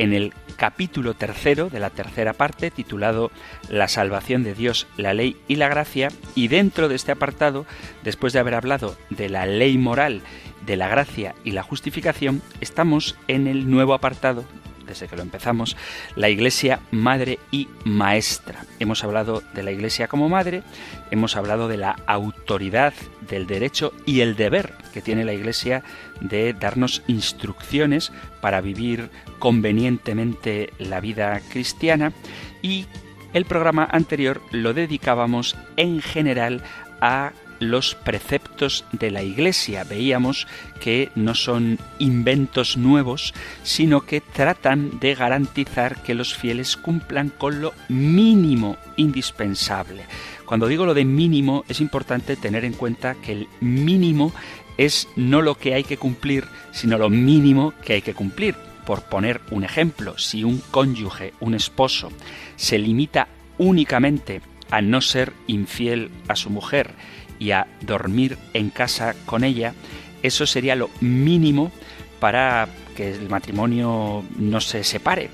[0.00, 3.30] en el capítulo tercero de la tercera parte titulado
[3.68, 6.08] La salvación de Dios, la ley y la gracia.
[6.34, 7.66] Y dentro de este apartado,
[8.02, 10.22] después de haber hablado de la ley moral,
[10.64, 14.44] de la gracia y la justificación, estamos en el nuevo apartado
[14.90, 15.76] desde que lo empezamos,
[16.16, 18.66] la Iglesia madre y maestra.
[18.78, 20.62] Hemos hablado de la Iglesia como madre,
[21.10, 22.92] hemos hablado de la autoridad,
[23.28, 25.82] del derecho y el deber que tiene la Iglesia
[26.20, 32.12] de darnos instrucciones para vivir convenientemente la vida cristiana
[32.60, 32.86] y
[33.32, 36.62] el programa anterior lo dedicábamos en general
[37.00, 39.84] a los preceptos de la Iglesia.
[39.84, 40.48] Veíamos
[40.80, 47.60] que no son inventos nuevos, sino que tratan de garantizar que los fieles cumplan con
[47.60, 50.04] lo mínimo indispensable.
[50.44, 54.32] Cuando digo lo de mínimo, es importante tener en cuenta que el mínimo
[54.78, 58.56] es no lo que hay que cumplir, sino lo mínimo que hay que cumplir.
[58.84, 62.10] Por poner un ejemplo, si un cónyuge, un esposo,
[62.56, 63.28] se limita
[63.58, 66.94] únicamente a no ser infiel a su mujer
[67.40, 69.74] y a dormir en casa con ella,
[70.22, 71.72] eso sería lo mínimo
[72.20, 75.30] para que el matrimonio no se separe,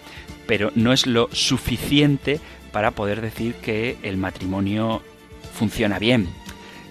[0.47, 2.41] pero no es lo suficiente
[2.73, 5.03] para poder decir que el matrimonio
[5.53, 6.29] funciona bien.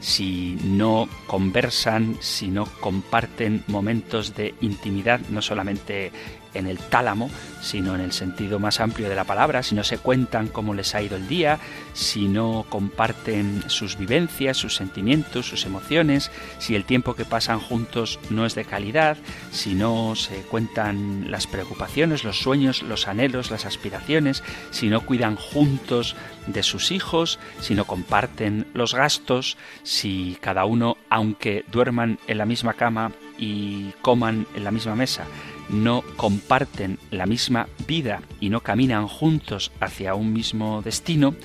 [0.01, 6.11] Si no conversan, si no comparten momentos de intimidad, no solamente
[6.55, 7.29] en el tálamo,
[7.61, 10.95] sino en el sentido más amplio de la palabra, si no se cuentan cómo les
[10.95, 11.59] ha ido el día,
[11.93, 18.19] si no comparten sus vivencias, sus sentimientos, sus emociones, si el tiempo que pasan juntos
[18.29, 19.17] no es de calidad,
[19.51, 25.35] si no se cuentan las preocupaciones, los sueños, los anhelos, las aspiraciones, si no cuidan
[25.35, 26.15] juntos
[26.47, 32.45] de sus hijos, si no comparten los gastos, si cada uno, aunque duerman en la
[32.45, 35.25] misma cama y coman en la misma mesa,
[35.69, 41.35] no comparten la misma vida y no caminan juntos hacia un mismo destino,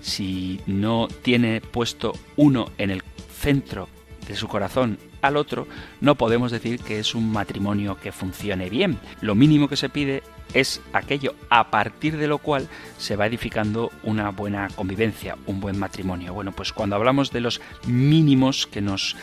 [0.00, 3.02] si no tiene puesto uno en el
[3.38, 3.88] centro
[4.26, 5.66] de su corazón al otro,
[6.00, 8.98] no podemos decir que es un matrimonio que funcione bien.
[9.20, 10.22] Lo mínimo que se pide
[10.54, 15.78] es aquello a partir de lo cual se va edificando una buena convivencia, un buen
[15.78, 16.34] matrimonio.
[16.34, 19.16] Bueno, pues cuando hablamos de los mínimos que nos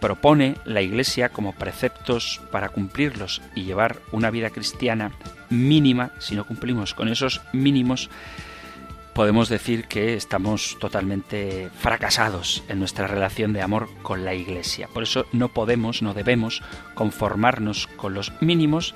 [0.00, 5.12] propone la Iglesia como preceptos para cumplirlos y llevar una vida cristiana
[5.50, 8.10] mínima, si no cumplimos con esos mínimos,
[9.16, 14.88] podemos decir que estamos totalmente fracasados en nuestra relación de amor con la Iglesia.
[14.92, 16.62] Por eso no podemos, no debemos
[16.94, 18.94] conformarnos con los mínimos,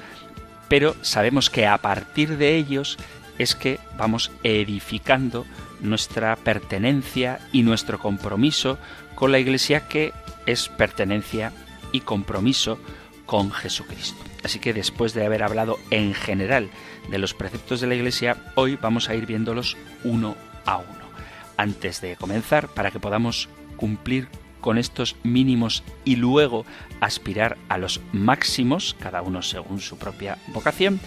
[0.69, 2.99] pero sabemos que a partir de ellos
[3.38, 5.47] es que vamos edificando
[5.81, 8.78] nuestra pertenencia y nuestro compromiso
[9.15, 10.12] con la Iglesia que
[10.46, 11.52] es pertenencia
[11.92, 12.78] y compromiso
[13.26, 14.22] con Jesucristo.
[14.42, 16.70] Así que después de haber hablado en general
[17.10, 20.36] de los preceptos de la Iglesia, hoy vamos a ir viéndolos uno
[20.66, 21.10] a uno.
[21.56, 24.28] Antes de comenzar, para que podamos cumplir
[24.60, 26.64] con estos mínimos y luego
[27.00, 31.00] aspirar a los máximos, cada uno según su propia vocación,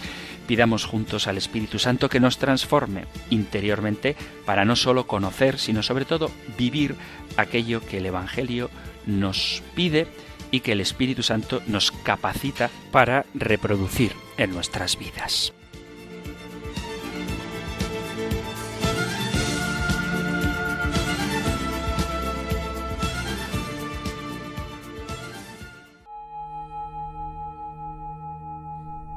[0.46, 6.04] pidamos juntos al Espíritu Santo que nos transforme interiormente para no solo conocer, sino sobre
[6.04, 6.96] todo vivir
[7.36, 8.70] aquello que el Evangelio
[9.06, 10.06] nos pide
[10.50, 15.52] y que el Espíritu Santo nos capacita para reproducir en nuestras vidas.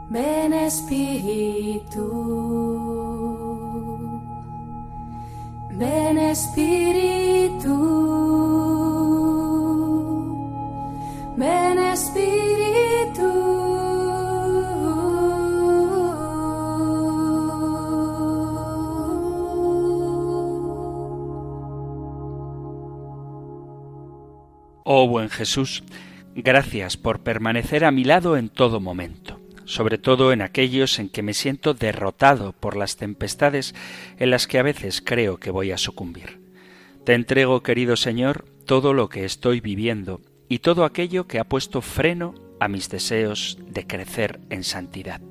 [0.09, 2.01] Ven Espíritu,
[5.77, 7.77] ven Espíritu.
[11.37, 13.21] Ven Espíritu.
[24.83, 25.83] Oh buen Jesús,
[26.39, 31.23] Gracias por permanecer a mi lado en todo momento, sobre todo en aquellos en que
[31.23, 33.73] me siento derrotado por las tempestades
[34.17, 36.39] en las que a veces creo que voy a sucumbir.
[37.05, 41.81] Te entrego, querido Señor, todo lo que estoy viviendo y todo aquello que ha puesto
[41.81, 45.21] freno a mis deseos de crecer en santidad.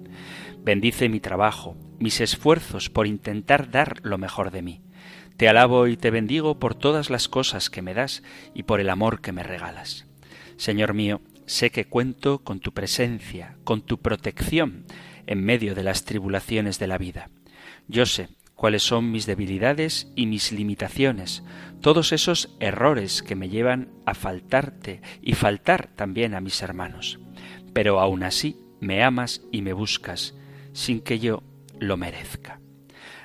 [0.63, 4.83] Bendice mi trabajo, mis esfuerzos por intentar dar lo mejor de mí.
[5.37, 8.23] Te alabo y te bendigo por todas las cosas que me das
[8.55, 10.07] y por el amor que me regalas.
[10.57, 14.87] Señor mío, sé que cuento con tu presencia, con tu protección
[15.27, 17.31] en medio de las tribulaciones de la vida.
[17.89, 21.45] Yo sé cuáles son mis debilidades y mis limitaciones,
[21.81, 27.21] todos esos errores que me llevan a faltarte y faltar también a mis hermanos.
[27.73, 30.35] Pero aún así me amas y me buscas,
[30.73, 31.43] sin que yo
[31.79, 32.61] lo merezca.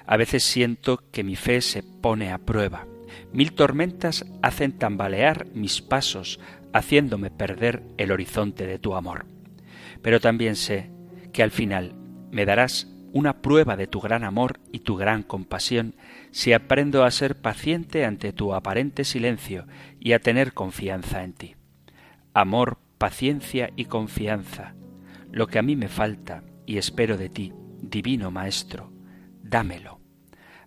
[0.06, 2.86] A veces siento que mi fe se pone a prueba.
[3.32, 6.40] Mil tormentas hacen tambalear mis pasos,
[6.74, 9.26] haciéndome perder el horizonte de tu amor.
[10.02, 10.92] Pero también sé
[11.32, 11.96] que al final
[12.32, 15.96] me darás una prueba de tu gran amor y tu gran compasión
[16.32, 19.66] si aprendo a ser paciente ante tu aparente silencio
[20.00, 21.56] y a tener confianza en ti.
[22.34, 24.76] Amor, paciencia y confianza,
[25.32, 28.92] lo que a mí me falta y espero de ti, divino Maestro,
[29.42, 30.00] dámelo.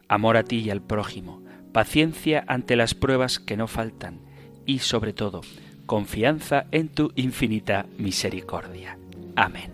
[0.08, 1.42] Amor a ti y al prójimo,
[1.72, 4.20] paciencia ante las pruebas que no faltan
[4.66, 5.40] y, sobre todo,
[5.86, 8.98] confianza en tu infinita misericordia.
[9.36, 9.73] Amén.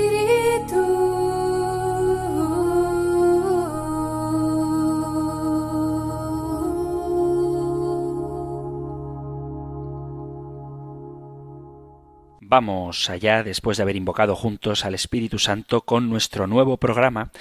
[12.51, 17.31] Vamos allá después de haber invocado juntos al Espíritu Santo con nuestro nuevo programa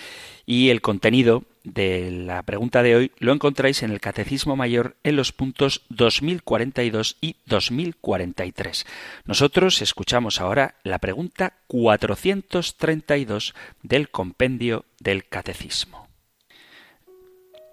[0.46, 5.16] y el contenido de la pregunta de hoy lo encontráis en el Catecismo Mayor en
[5.16, 8.86] los puntos 2042 y 2043.
[9.24, 16.06] Nosotros escuchamos ahora la pregunta 432 del compendio del Catecismo.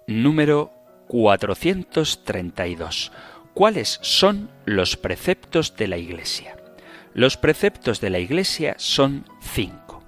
[0.08, 0.72] Número
[1.06, 3.12] 432.
[3.54, 6.57] ¿Cuáles son los preceptos de la Iglesia?
[7.18, 10.04] Los preceptos de la Iglesia son cinco.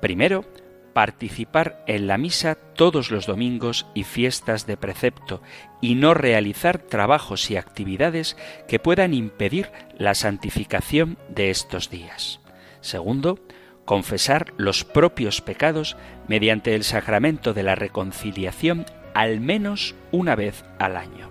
[0.00, 0.44] Primero,
[0.92, 5.42] participar en la misa todos los domingos y fiestas de precepto
[5.80, 8.36] y no realizar trabajos y actividades
[8.66, 12.40] que puedan impedir la santificación de estos días.
[12.80, 13.38] Segundo,
[13.84, 15.96] confesar los propios pecados
[16.26, 21.30] mediante el sacramento de la reconciliación al menos una vez al año.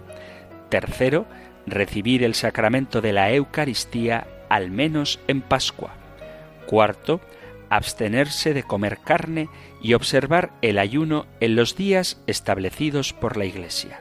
[0.70, 1.26] Tercero,
[1.66, 5.96] recibir el sacramento de la Eucaristía al menos en Pascua.
[6.68, 7.22] Cuarto,
[7.70, 9.50] abstenerse de comer carne
[9.82, 14.00] y observar el ayuno en los días establecidos por la Iglesia.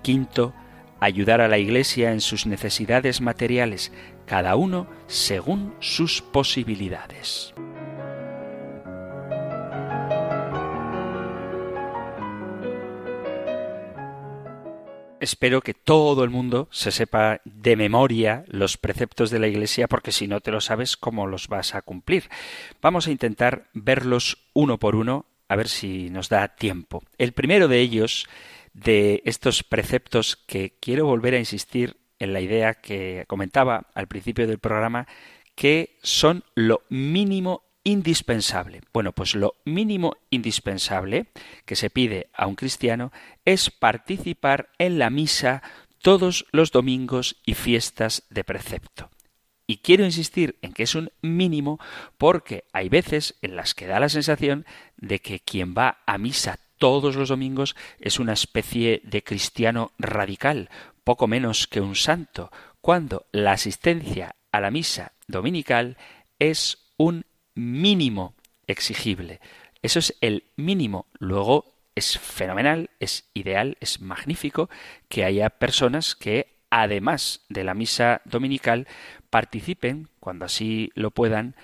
[0.00, 0.54] Quinto,
[1.00, 3.92] ayudar a la Iglesia en sus necesidades materiales,
[4.24, 7.52] cada uno según sus posibilidades.
[15.24, 20.12] Espero que todo el mundo se sepa de memoria los preceptos de la Iglesia, porque
[20.12, 22.28] si no te lo sabes, ¿cómo los vas a cumplir?
[22.80, 27.02] Vamos a intentar verlos uno por uno, a ver si nos da tiempo.
[27.18, 28.26] El primero de ellos,
[28.72, 34.46] de estos preceptos que quiero volver a insistir en la idea que comentaba al principio
[34.46, 35.06] del programa,
[35.54, 38.80] que son lo mínimo indispensable.
[38.92, 41.26] Bueno, pues lo mínimo indispensable
[41.66, 43.12] que se pide a un cristiano
[43.44, 45.62] es participar en la misa
[46.02, 49.10] todos los domingos y fiestas de precepto.
[49.66, 51.78] Y quiero insistir en que es un mínimo
[52.18, 56.58] porque hay veces en las que da la sensación de que quien va a misa
[56.78, 60.68] todos los domingos es una especie de cristiano radical,
[61.02, 62.50] poco menos que un santo,
[62.80, 65.96] cuando la asistencia a la misa dominical
[66.38, 68.34] es un mínimo
[68.66, 69.40] exigible.
[69.82, 71.06] Eso es el mínimo.
[71.18, 74.68] Luego es fenomenal, es ideal, es magnífico
[75.08, 78.88] que haya personas que, además de la misa dominical,
[79.30, 81.54] participen, cuando así lo puedan,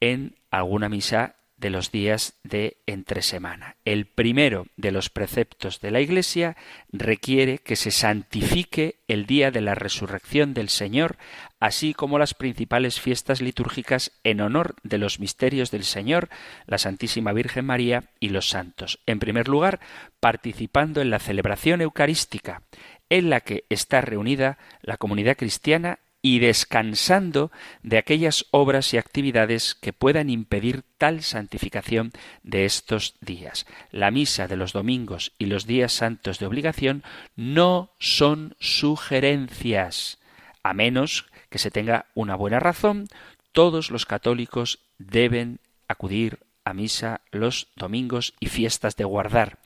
[0.00, 3.76] en alguna misa de los días de entre semana.
[3.86, 6.58] El primero de los preceptos de la Iglesia
[6.92, 11.16] requiere que se santifique el día de la resurrección del Señor,
[11.60, 16.28] así como las principales fiestas litúrgicas en honor de los misterios del Señor,
[16.66, 19.00] la Santísima Virgen María y los santos.
[19.06, 19.80] En primer lugar,
[20.20, 22.60] participando en la celebración eucarística,
[23.08, 27.52] en la que está reunida la comunidad cristiana y descansando
[27.82, 32.12] de aquellas obras y actividades que puedan impedir tal santificación
[32.42, 33.66] de estos días.
[33.90, 37.04] La misa de los domingos y los días santos de obligación
[37.36, 40.18] no son sugerencias,
[40.62, 43.06] a menos que se tenga una buena razón,
[43.52, 49.58] todos los católicos deben acudir a misa los domingos y fiestas de guardar.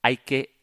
[0.00, 0.58] Hay que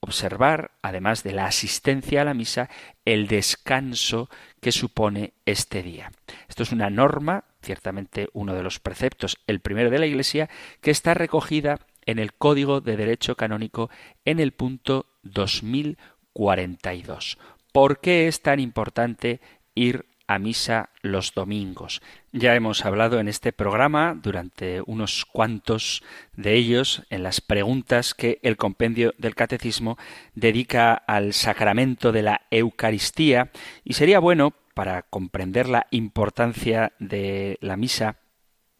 [0.00, 2.68] observar, además de la asistencia a la misa,
[3.04, 4.28] el descanso
[4.60, 6.10] que supone este día.
[6.48, 10.48] Esto es una norma, ciertamente uno de los preceptos, el primero de la Iglesia,
[10.80, 13.90] que está recogida en el Código de Derecho Canónico
[14.24, 17.38] en el punto 2042.
[17.72, 19.40] ¿Por qué es tan importante
[19.74, 22.00] ir a misa los domingos.
[22.32, 26.04] Ya hemos hablado en este programa durante unos cuantos
[26.36, 29.98] de ellos en las preguntas que el compendio del catecismo
[30.34, 33.50] dedica al sacramento de la Eucaristía
[33.82, 38.16] y sería bueno para comprender la importancia de la misa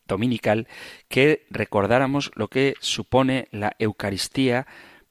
[0.07, 0.69] dominical
[1.09, 4.67] que recordáramos lo que supone la Eucaristía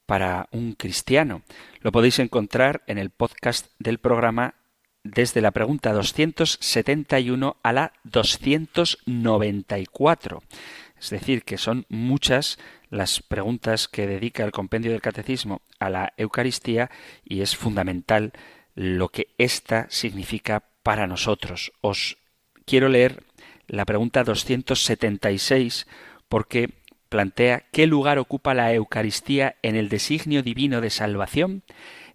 [0.06, 1.42] para un cristiano.
[1.80, 4.54] Lo podéis encontrar en el podcast del programa
[5.10, 10.42] desde la pregunta 271 a la 294.
[11.00, 12.58] Es decir, que son muchas
[12.90, 16.90] las preguntas que dedica el compendio del catecismo a la Eucaristía
[17.24, 18.32] y es fundamental
[18.74, 21.72] lo que ésta significa para nosotros.
[21.80, 22.18] Os
[22.64, 23.22] quiero leer
[23.66, 25.86] la pregunta 276
[26.28, 26.70] porque
[27.08, 31.62] plantea qué lugar ocupa la Eucaristía en el designio divino de salvación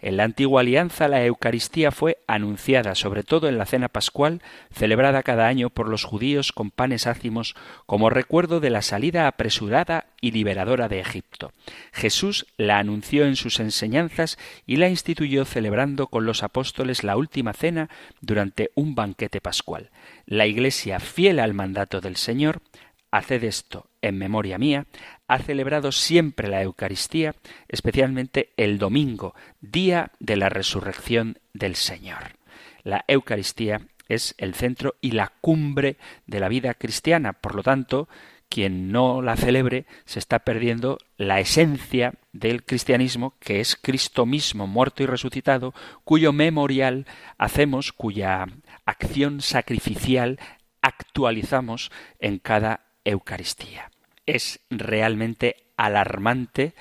[0.03, 5.23] en la antigua alianza la Eucaristía fue anunciada, sobre todo en la cena pascual, celebrada
[5.23, 7.55] cada año por los judíos con panes ácimos,
[7.85, 11.53] como recuerdo de la salida apresurada y liberadora de Egipto.
[11.93, 17.53] Jesús la anunció en sus enseñanzas y la instituyó celebrando con los apóstoles la última
[17.53, 19.89] cena durante un banquete pascual.
[20.25, 22.61] La Iglesia, fiel al mandato del Señor,
[23.09, 24.85] haced esto en memoria mía,
[25.27, 27.33] ha celebrado siempre la Eucaristía,
[27.67, 32.37] especialmente el domingo, día de la resurrección del Señor.
[32.83, 38.09] La Eucaristía es el centro y la cumbre de la vida cristiana, por lo tanto,
[38.49, 44.67] quien no la celebre se está perdiendo la esencia del cristianismo, que es Cristo mismo
[44.67, 47.07] muerto y resucitado, cuyo memorial
[47.37, 48.45] hacemos, cuya
[48.85, 50.39] acción sacrificial
[50.81, 53.92] actualizamos en cada Eucaristía.
[54.25, 56.73] Es realmente alarmante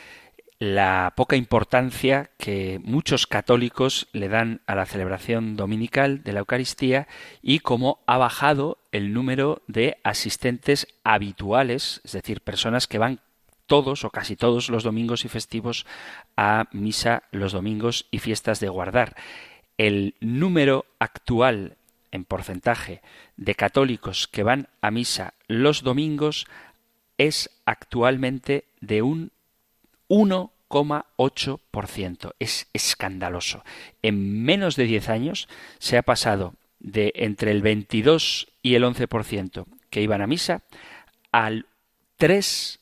[0.63, 7.09] la poca importancia que muchos católicos le dan a la celebración dominical de la Eucaristía
[7.43, 13.19] y cómo ha bajado el número de asistentes habituales, es decir, personas que van
[13.67, 15.85] todos o casi todos los domingos y festivos
[16.37, 19.17] a misa los domingos y fiestas de guardar.
[19.79, 21.77] El número actual
[22.13, 23.03] en porcentaje
[23.37, 26.47] de católicos que van a misa los domingos
[27.27, 29.33] es actualmente de un
[30.09, 32.35] 1,8%.
[32.39, 33.65] Es escandaloso.
[34.03, 35.49] En menos de 10 años
[35.79, 40.63] se ha pasado de entre el 22 y el 11% que iban a misa
[41.31, 41.67] al
[42.19, 42.79] 3%,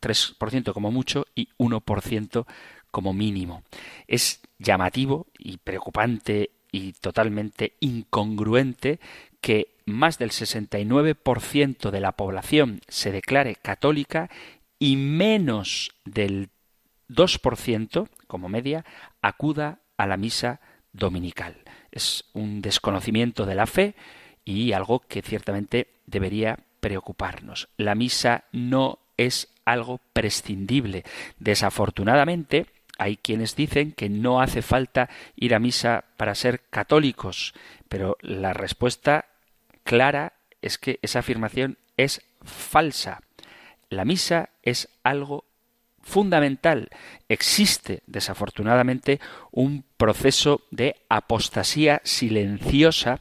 [0.00, 2.46] 3% como mucho y 1%
[2.90, 3.62] como mínimo.
[4.08, 9.00] Es llamativo y preocupante y totalmente incongruente
[9.40, 14.30] que más del 69% de la población se declare católica
[14.78, 16.50] y menos del
[17.08, 18.84] 2% como media
[19.20, 20.60] acuda a la misa
[20.92, 21.56] dominical.
[21.90, 23.94] Es un desconocimiento de la fe
[24.44, 27.68] y algo que ciertamente debería preocuparnos.
[27.76, 31.04] La misa no es algo prescindible.
[31.38, 32.66] Desafortunadamente,
[33.00, 37.54] hay quienes dicen que no hace falta ir a misa para ser católicos,
[37.88, 39.24] pero la respuesta
[39.84, 43.22] clara es que esa afirmación es falsa.
[43.88, 45.46] La misa es algo
[46.02, 46.90] fundamental.
[47.30, 49.18] Existe, desafortunadamente,
[49.50, 53.20] un proceso de apostasía silenciosa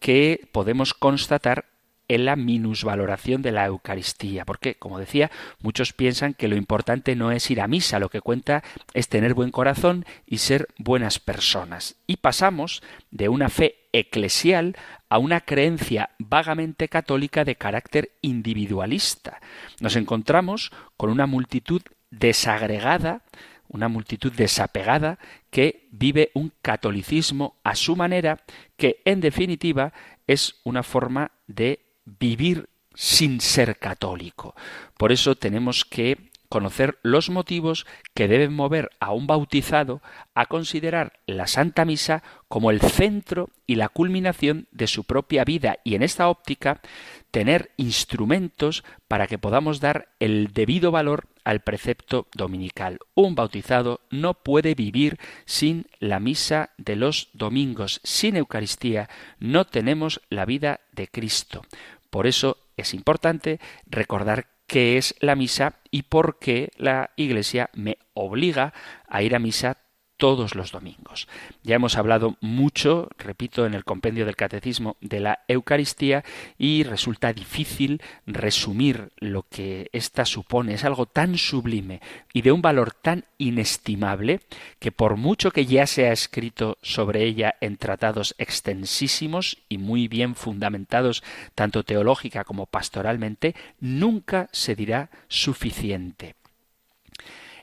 [0.00, 1.66] que podemos constatar
[2.12, 5.30] en la minusvaloración de la Eucaristía, porque, como decía,
[5.62, 9.32] muchos piensan que lo importante no es ir a misa, lo que cuenta es tener
[9.32, 11.96] buen corazón y ser buenas personas.
[12.06, 14.76] Y pasamos de una fe eclesial
[15.08, 19.40] a una creencia vagamente católica de carácter individualista.
[19.80, 23.22] Nos encontramos con una multitud desagregada,
[23.68, 25.18] una multitud desapegada
[25.50, 28.42] que vive un catolicismo a su manera,
[28.76, 29.94] que en definitiva
[30.26, 34.54] es una forma de vivir sin ser católico.
[34.96, 40.02] Por eso tenemos que conocer los motivos que deben mover a un bautizado
[40.34, 45.78] a considerar la Santa Misa como el centro y la culminación de su propia vida
[45.82, 46.82] y en esta óptica
[47.30, 52.98] tener instrumentos para que podamos dar el debido valor al precepto dominical.
[53.14, 58.02] Un bautizado no puede vivir sin la misa de los domingos.
[58.04, 61.62] Sin Eucaristía no tenemos la vida de Cristo.
[62.10, 67.98] Por eso es importante recordar qué es la misa y por qué la Iglesia me
[68.14, 68.72] obliga
[69.08, 69.78] a ir a misa
[70.22, 71.26] todos los domingos.
[71.64, 76.22] Ya hemos hablado mucho, repito, en el compendio del Catecismo de la Eucaristía
[76.56, 80.74] y resulta difícil resumir lo que ésta supone.
[80.74, 82.00] Es algo tan sublime
[82.32, 84.42] y de un valor tan inestimable
[84.78, 90.06] que por mucho que ya se ha escrito sobre ella en tratados extensísimos y muy
[90.06, 91.24] bien fundamentados
[91.56, 96.36] tanto teológica como pastoralmente, nunca se dirá suficiente.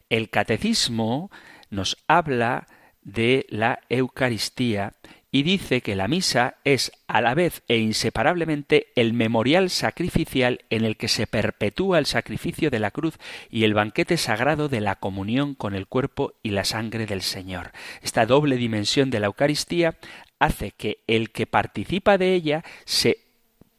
[0.09, 1.31] El catecismo
[1.69, 2.67] nos habla
[3.01, 4.93] de la Eucaristía
[5.31, 10.85] y dice que la misa es a la vez e inseparablemente el memorial sacrificial en
[10.85, 13.15] el que se perpetúa el sacrificio de la cruz
[13.49, 17.71] y el banquete sagrado de la comunión con el cuerpo y la sangre del Señor.
[18.01, 19.97] Esta doble dimensión de la Eucaristía
[20.39, 23.19] hace que el que participa de ella se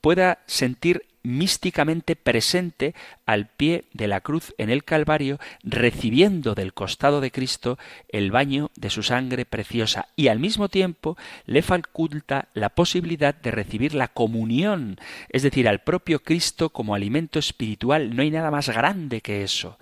[0.01, 2.95] pueda sentir místicamente presente
[3.27, 8.71] al pie de la cruz en el Calvario, recibiendo del costado de Cristo el baño
[8.77, 14.09] de su sangre preciosa y al mismo tiempo le faculta la posibilidad de recibir la
[14.09, 14.99] comunión,
[15.29, 18.15] es decir, al propio Cristo como alimento espiritual.
[18.15, 19.79] No hay nada más grande que eso.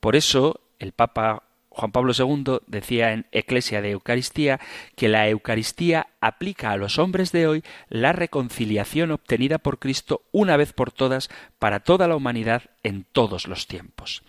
[0.00, 1.42] Por eso el Papa
[1.74, 4.60] Juan Pablo II decía en Eclesia de Eucaristía
[4.94, 10.56] que la Eucaristía aplica a los hombres de hoy la reconciliación obtenida por Cristo una
[10.56, 14.22] vez por todas para toda la humanidad en todos los tiempos.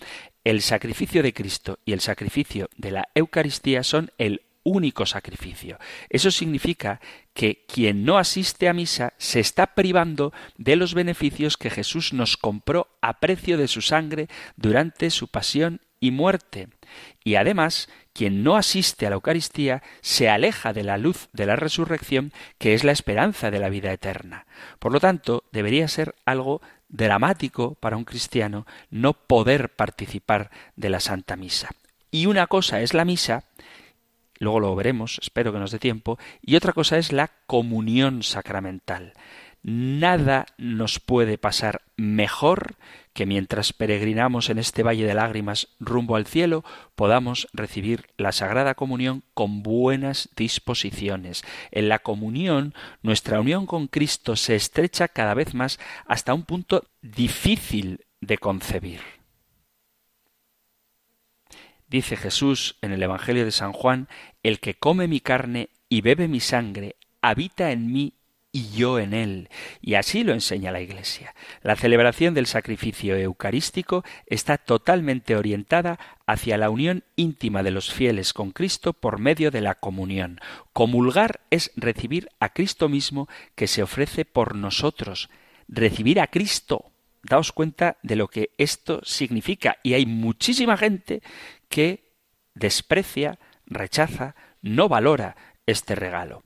[0.43, 5.77] El sacrificio de Cristo y el sacrificio de la Eucaristía son el único sacrificio.
[6.09, 6.99] Eso significa
[7.35, 12.37] que quien no asiste a misa se está privando de los beneficios que Jesús nos
[12.37, 16.67] compró a precio de su sangre durante su pasión y muerte.
[17.23, 21.55] Y además, quien no asiste a la Eucaristía se aleja de la luz de la
[21.55, 24.45] resurrección, que es la esperanza de la vida eterna.
[24.79, 30.99] Por lo tanto, debería ser algo dramático para un cristiano no poder participar de la
[30.99, 31.69] Santa Misa.
[32.11, 33.43] Y una cosa es la misa,
[34.37, 39.13] luego lo veremos, espero que nos dé tiempo, y otra cosa es la comunión sacramental.
[39.63, 42.75] Nada nos puede pasar mejor
[43.15, 48.75] que mientras peregrinamos en este valle de lágrimas rumbo al cielo podamos recibir la Sagrada
[48.75, 51.43] Comunión con buenas disposiciones.
[51.71, 56.83] En la comunión nuestra unión con Cristo se estrecha cada vez más hasta un punto
[57.01, 58.99] difícil de concebir.
[61.87, 64.09] Dice Jesús en el Evangelio de San Juan,
[64.43, 68.14] el que come mi carne y bebe mi sangre, habita en mí
[68.55, 69.49] y yo en él.
[69.81, 71.35] Y así lo enseña la Iglesia.
[71.61, 78.31] La celebración del sacrificio eucarístico está totalmente orientada hacia la unión íntima de los fieles
[78.31, 80.39] con Cristo por medio de la comunión.
[80.71, 85.29] Comulgar es recibir a Cristo mismo que se ofrece por nosotros.
[85.67, 86.93] Recibir a Cristo.
[87.23, 89.79] Daos cuenta de lo que esto significa.
[89.83, 91.21] Y hay muchísima gente
[91.67, 92.13] que
[92.53, 96.45] desprecia, rechaza, no valora este regalo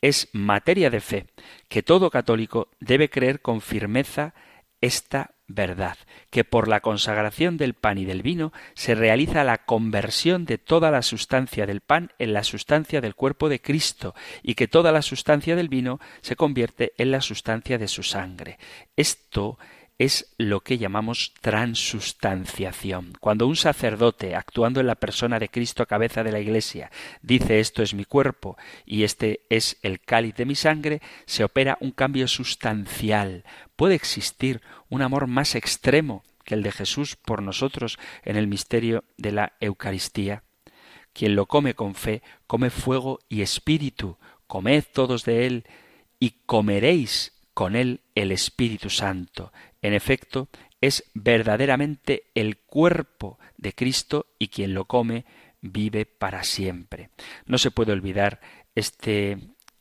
[0.00, 1.26] es materia de fe
[1.68, 4.34] que todo católico debe creer con firmeza
[4.80, 5.96] esta verdad,
[6.30, 10.90] que por la consagración del pan y del vino se realiza la conversión de toda
[10.90, 15.02] la sustancia del pan en la sustancia del cuerpo de Cristo y que toda la
[15.02, 18.58] sustancia del vino se convierte en la sustancia de su sangre.
[18.96, 19.58] Esto
[19.98, 23.14] es lo que llamamos transustanciación.
[23.20, 26.90] Cuando un sacerdote, actuando en la persona de Cristo cabeza de la Iglesia,
[27.22, 31.78] dice esto es mi cuerpo y este es el cáliz de mi sangre, se opera
[31.80, 33.44] un cambio sustancial.
[33.74, 39.04] ¿Puede existir un amor más extremo que el de Jesús por nosotros en el misterio
[39.16, 40.42] de la Eucaristía?
[41.14, 44.18] Quien lo come con fe, come fuego y espíritu.
[44.46, 45.64] Comed todos de él
[46.20, 49.50] y comeréis con él el Espíritu Santo.
[49.80, 50.50] En efecto,
[50.82, 55.24] es verdaderamente el cuerpo de Cristo y quien lo come
[55.62, 57.08] vive para siempre.
[57.46, 58.42] No se puede olvidar
[58.74, 59.38] este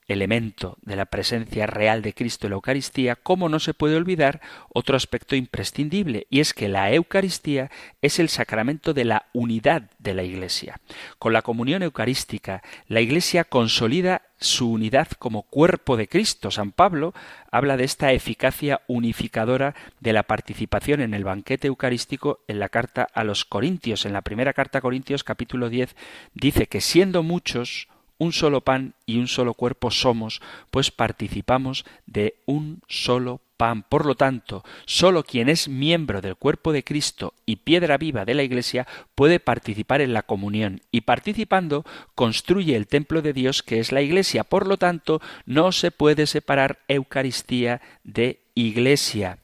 [0.08, 4.42] elemento de la presencia real de Cristo en la Eucaristía, como no se puede olvidar
[4.70, 10.14] otro aspecto imprescindible, y es que la Eucaristía es el sacramento de la unidad de
[10.14, 10.80] la Iglesia.
[11.18, 16.52] Con la comunión eucarística, la Iglesia consolida su unidad como cuerpo de Cristo.
[16.52, 17.14] San Pablo
[17.52, 23.08] habla de esta eficacia unificadora de la participación en el banquete eucarístico en la carta
[23.14, 24.06] a los Corintios.
[24.06, 25.96] En la primera carta a Corintios capítulo 10
[26.34, 32.36] dice que siendo muchos, un solo pan y un solo cuerpo somos, pues participamos de
[32.46, 33.84] un solo pan.
[33.84, 38.34] Por lo tanto, sólo quien es miembro del cuerpo de Cristo y piedra viva de
[38.34, 43.80] la Iglesia puede participar en la comunión y participando construye el templo de Dios que
[43.80, 44.44] es la Iglesia.
[44.44, 49.40] Por lo tanto, no se puede separar Eucaristía de Iglesia.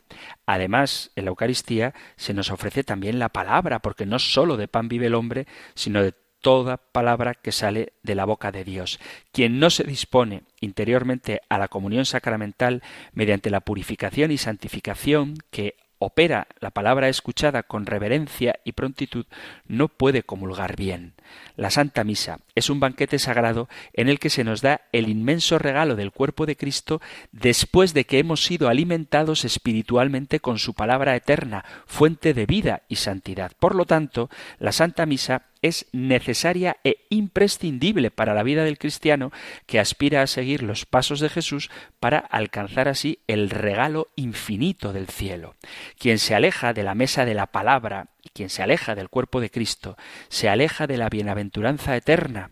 [0.46, 4.88] Además, en la Eucaristía se nos ofrece también la palabra, porque no sólo de pan
[4.88, 9.00] vive el hombre, sino de toda palabra que sale de la boca de Dios.
[9.32, 12.82] Quien no se dispone interiormente a la comunión sacramental
[13.14, 19.28] mediante la purificación y santificación que opera la palabra escuchada con reverencia y prontitud,
[19.68, 21.14] no puede comulgar bien.
[21.56, 25.60] La Santa Misa es un banquete sagrado en el que se nos da el inmenso
[25.60, 27.02] regalo del cuerpo de Cristo
[27.32, 32.96] después de que hemos sido alimentados espiritualmente con su palabra eterna, fuente de vida y
[32.96, 33.52] santidad.
[33.60, 39.32] Por lo tanto, la Santa Misa es necesaria e imprescindible para la vida del cristiano
[39.66, 41.70] que aspira a seguir los pasos de Jesús
[42.00, 45.56] para alcanzar así el regalo infinito del cielo.
[45.98, 49.50] Quien se aleja de la mesa de la palabra quien se aleja del cuerpo de
[49.50, 49.98] Cristo,
[50.30, 52.52] se aleja de la bienaventuranza eterna.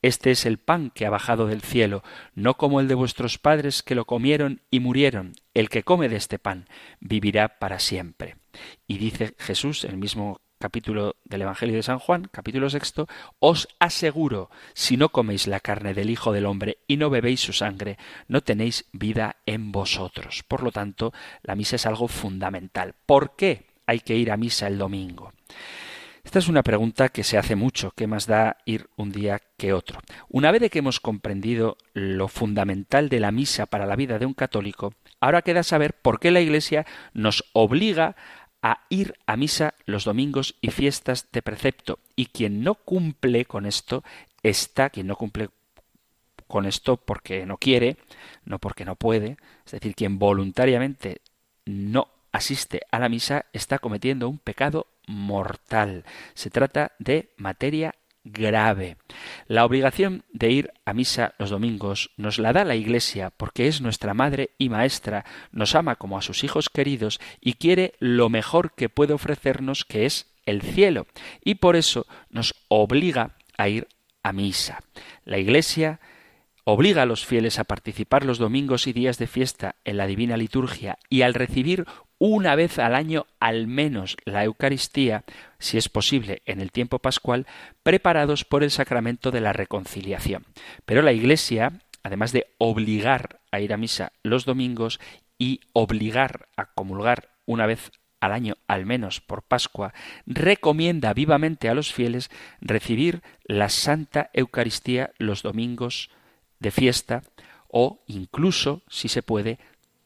[0.00, 3.82] Este es el pan que ha bajado del cielo, no como el de vuestros padres
[3.82, 5.32] que lo comieron y murieron.
[5.54, 6.68] El que come de este pan
[7.00, 8.36] vivirá para siempre.
[8.86, 14.50] Y dice Jesús, el mismo capítulo del Evangelio de San Juan, capítulo sexto, os aseguro,
[14.74, 18.42] si no coméis la carne del Hijo del Hombre y no bebéis su sangre, no
[18.42, 20.44] tenéis vida en vosotros.
[20.46, 22.94] Por lo tanto, la misa es algo fundamental.
[23.06, 25.32] ¿Por qué hay que ir a misa el domingo?
[26.28, 29.72] Esta es una pregunta que se hace mucho, ¿qué más da ir un día que
[29.72, 30.00] otro?
[30.28, 34.34] Una vez que hemos comprendido lo fundamental de la misa para la vida de un
[34.34, 38.14] católico, ahora queda saber por qué la Iglesia nos obliga
[38.62, 41.98] a ir a misa los domingos y fiestas de precepto.
[42.16, 44.02] Y quien no cumple con esto
[44.42, 45.50] está, quien no cumple
[46.46, 47.96] con esto porque no quiere,
[48.44, 51.20] no porque no puede, es decir, quien voluntariamente
[51.66, 56.04] no asiste a la misa está cometiendo un pecado mortal.
[56.34, 57.94] Se trata de materia
[58.32, 58.96] grave.
[59.46, 63.80] La obligación de ir a misa los domingos nos la da la Iglesia porque es
[63.80, 68.74] nuestra madre y maestra, nos ama como a sus hijos queridos y quiere lo mejor
[68.74, 71.06] que puede ofrecernos que es el cielo
[71.44, 73.88] y por eso nos obliga a ir
[74.22, 74.80] a misa.
[75.24, 76.00] La Iglesia
[76.64, 80.36] obliga a los fieles a participar los domingos y días de fiesta en la divina
[80.36, 81.86] liturgia y al recibir
[82.18, 85.24] una vez al año al menos la Eucaristía,
[85.58, 87.46] si es posible en el tiempo pascual,
[87.82, 90.44] preparados por el sacramento de la reconciliación.
[90.84, 95.00] Pero la Iglesia, además de obligar a ir a misa los domingos
[95.38, 99.94] y obligar a comulgar una vez al año al menos por Pascua,
[100.26, 106.10] recomienda vivamente a los fieles recibir la Santa Eucaristía los domingos
[106.58, 107.22] de fiesta
[107.68, 109.58] o incluso, si se puede,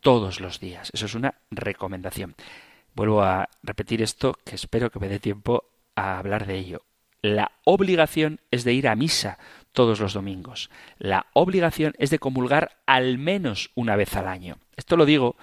[0.03, 0.91] todos los días.
[0.93, 2.35] Eso es una recomendación.
[2.95, 5.65] Vuelvo a repetir esto, que espero que me dé tiempo
[5.97, 6.83] a hablar de ello.
[7.23, 9.39] La obligación es de ir a misa
[9.71, 10.71] todos los domingos.
[10.99, 14.59] La obligación es de comulgar al menos una vez al año.
[14.77, 15.37] Esto lo digo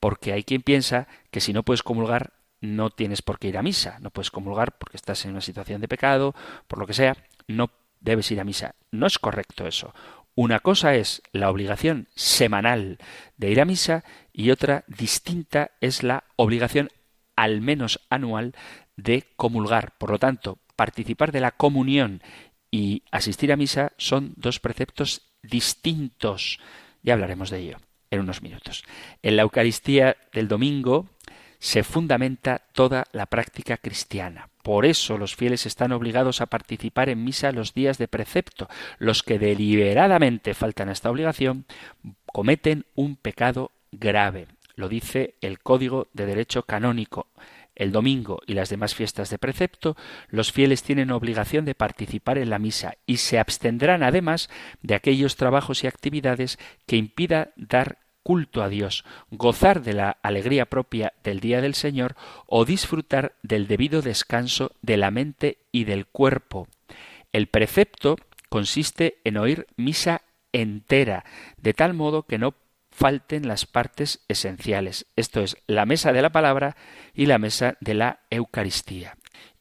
[0.00, 3.62] porque hay quien piensa que si no puedes comulgar no tienes por qué ir a
[3.62, 3.98] misa.
[4.00, 6.34] No puedes comulgar porque estás en una situación de pecado,
[6.66, 8.74] por lo que sea, no debes ir a misa.
[8.90, 9.94] No es correcto eso.
[10.38, 12.98] Una cosa es la obligación semanal
[13.38, 16.90] de ir a misa y otra distinta es la obligación
[17.36, 18.54] al menos anual
[18.98, 19.96] de comulgar.
[19.96, 22.22] Por lo tanto, participar de la comunión
[22.70, 26.60] y asistir a misa son dos preceptos distintos.
[27.02, 27.78] Ya hablaremos de ello
[28.10, 28.84] en unos minutos.
[29.22, 31.08] En la Eucaristía del domingo
[31.58, 34.50] se fundamenta toda la práctica cristiana.
[34.66, 38.68] Por eso los fieles están obligados a participar en misa los días de precepto.
[38.98, 41.66] Los que deliberadamente faltan a esta obligación
[42.26, 44.48] cometen un pecado grave.
[44.74, 47.28] Lo dice el Código de Derecho Canónico.
[47.76, 49.96] El domingo y las demás fiestas de precepto,
[50.30, 54.50] los fieles tienen obligación de participar en la misa y se abstendrán además
[54.82, 60.66] de aquellos trabajos y actividades que impida dar culto a Dios, gozar de la alegría
[60.66, 66.06] propia del día del Señor o disfrutar del debido descanso de la mente y del
[66.06, 66.66] cuerpo.
[67.32, 68.16] El precepto
[68.48, 71.24] consiste en oír misa entera,
[71.56, 72.56] de tal modo que no
[72.90, 76.76] falten las partes esenciales, esto es, la mesa de la palabra
[77.14, 79.16] y la mesa de la Eucaristía.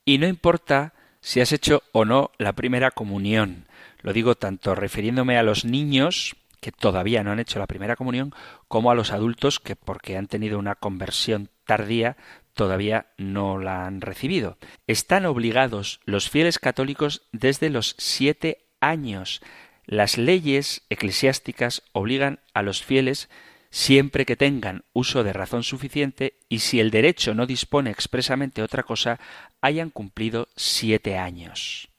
[0.06, 3.68] Y no importa si has hecho o no la primera comunión,
[4.02, 8.34] lo digo tanto refiriéndome a los niños, que todavía no han hecho la primera comunión,
[8.68, 12.18] como a los adultos que porque han tenido una conversión tardía
[12.56, 14.58] todavía no la han recibido.
[14.88, 19.42] Están obligados los fieles católicos desde los siete años.
[19.86, 23.30] Las leyes eclesiásticas obligan a los fieles
[23.70, 28.84] siempre que tengan uso de razón suficiente y si el derecho no dispone expresamente otra
[28.84, 29.20] cosa,
[29.62, 31.90] hayan cumplido siete años.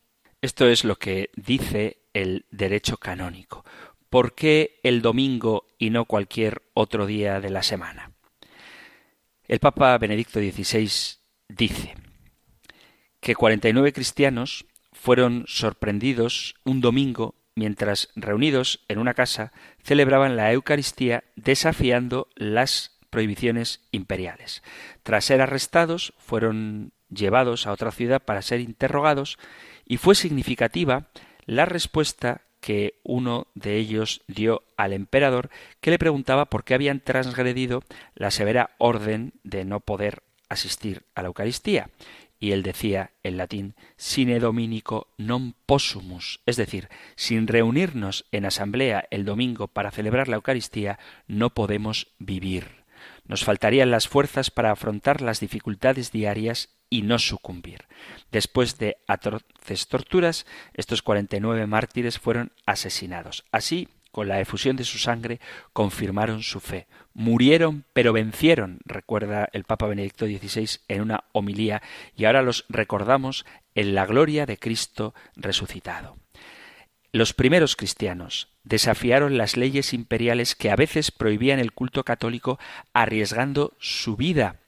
[0.41, 3.65] Esto es lo que dice el derecho canónico.
[4.17, 8.13] ¿Por qué el domingo y no cualquier otro día de la semana?
[9.47, 10.91] El Papa Benedicto XVI
[11.51, 11.95] dice
[13.21, 19.53] que 49 cristianos fueron sorprendidos un domingo mientras reunidos en una casa
[19.85, 24.63] celebraban la Eucaristía desafiando las prohibiciones imperiales.
[25.03, 29.37] Tras ser arrestados, fueron llevados a otra ciudad para ser interrogados
[29.85, 31.11] y fue significativa
[31.45, 35.51] la respuesta que uno de ellos dio al emperador
[35.81, 37.85] que le preguntaba por qué habían transgredido
[38.17, 41.91] la severa orden de no poder asistir a la Eucaristía
[42.41, 49.07] y él decía en latín sine dominico non possumus, es decir, sin reunirnos en asamblea
[49.15, 50.99] el domingo para celebrar la Eucaristía,
[51.31, 52.83] no podemos vivir.
[53.31, 57.85] Nos faltarían las fuerzas para afrontar las dificultades diarias y no sucumbir.
[58.31, 63.45] Después de atroces torturas, estos cuarenta y nueve mártires fueron asesinados.
[63.53, 65.41] Así, con la efusión de su sangre,
[65.73, 66.87] confirmaron su fe.
[67.13, 71.83] Murieron, pero vencieron, recuerda el Papa Benedicto XVI en una homilía,
[72.17, 73.45] y ahora los recordamos
[73.75, 76.17] en la gloria de Cristo resucitado.
[77.13, 82.59] Los primeros cristianos desafiaron las leyes imperiales que a veces prohibían el culto católico
[82.93, 84.61] arriesgando su vida.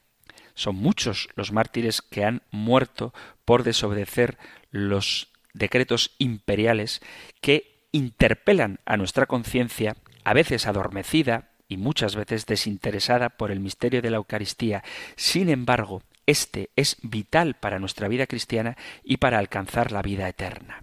[0.59, 4.38] Son muchos los mártires que han muerto por desobedecer
[4.73, 7.01] los decretos imperiales
[7.40, 9.94] que interpelan a nuestra conciencia,
[10.25, 14.83] a veces adormecida y muchas veces desinteresada por el misterio de la Eucaristía.
[15.14, 20.83] Sin embargo, este es vital para nuestra vida cristiana y para alcanzar la vida eterna.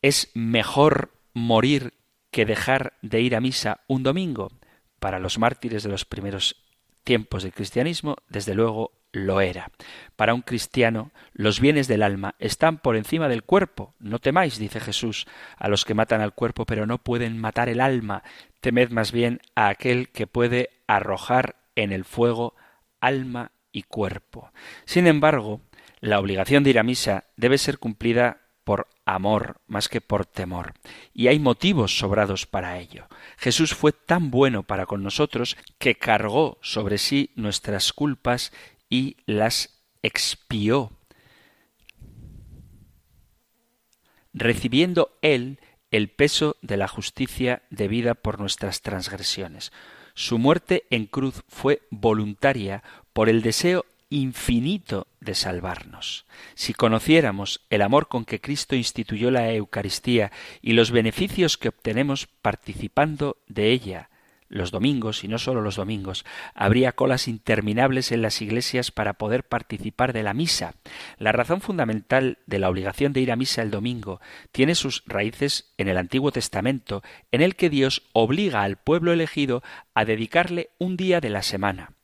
[0.00, 1.92] Es mejor morir
[2.30, 4.52] que dejar de ir a misa un domingo.
[5.00, 6.63] Para los mártires de los primeros
[7.04, 9.70] tiempos del cristianismo, desde luego lo era.
[10.16, 13.94] Para un cristiano, los bienes del alma están por encima del cuerpo.
[14.00, 17.80] No temáis, dice Jesús, a los que matan al cuerpo, pero no pueden matar el
[17.80, 18.22] alma.
[18.60, 22.54] Temed más bien a aquel que puede arrojar en el fuego
[23.00, 24.50] alma y cuerpo.
[24.84, 25.60] Sin embargo,
[26.00, 30.74] la obligación de ir a misa debe ser cumplida por amor más que por temor.
[31.12, 33.06] Y hay motivos sobrados para ello.
[33.36, 38.52] Jesús fue tan bueno para con nosotros que cargó sobre sí nuestras culpas
[38.88, 40.92] y las expió,
[44.32, 49.72] recibiendo él el peso de la justicia debida por nuestras transgresiones.
[50.14, 56.24] Su muerte en cruz fue voluntaria por el deseo infinito de salvarnos.
[56.54, 60.30] Si conociéramos el amor con que Cristo instituyó la Eucaristía
[60.62, 64.10] y los beneficios que obtenemos participando de ella,
[64.48, 66.24] los domingos, y no solo los domingos,
[66.54, 70.74] habría colas interminables en las iglesias para poder participar de la misa.
[71.18, 74.20] La razón fundamental de la obligación de ir a misa el domingo
[74.52, 79.64] tiene sus raíces en el Antiguo Testamento, en el que Dios obliga al pueblo elegido
[79.92, 81.94] a dedicarle un día de la semana,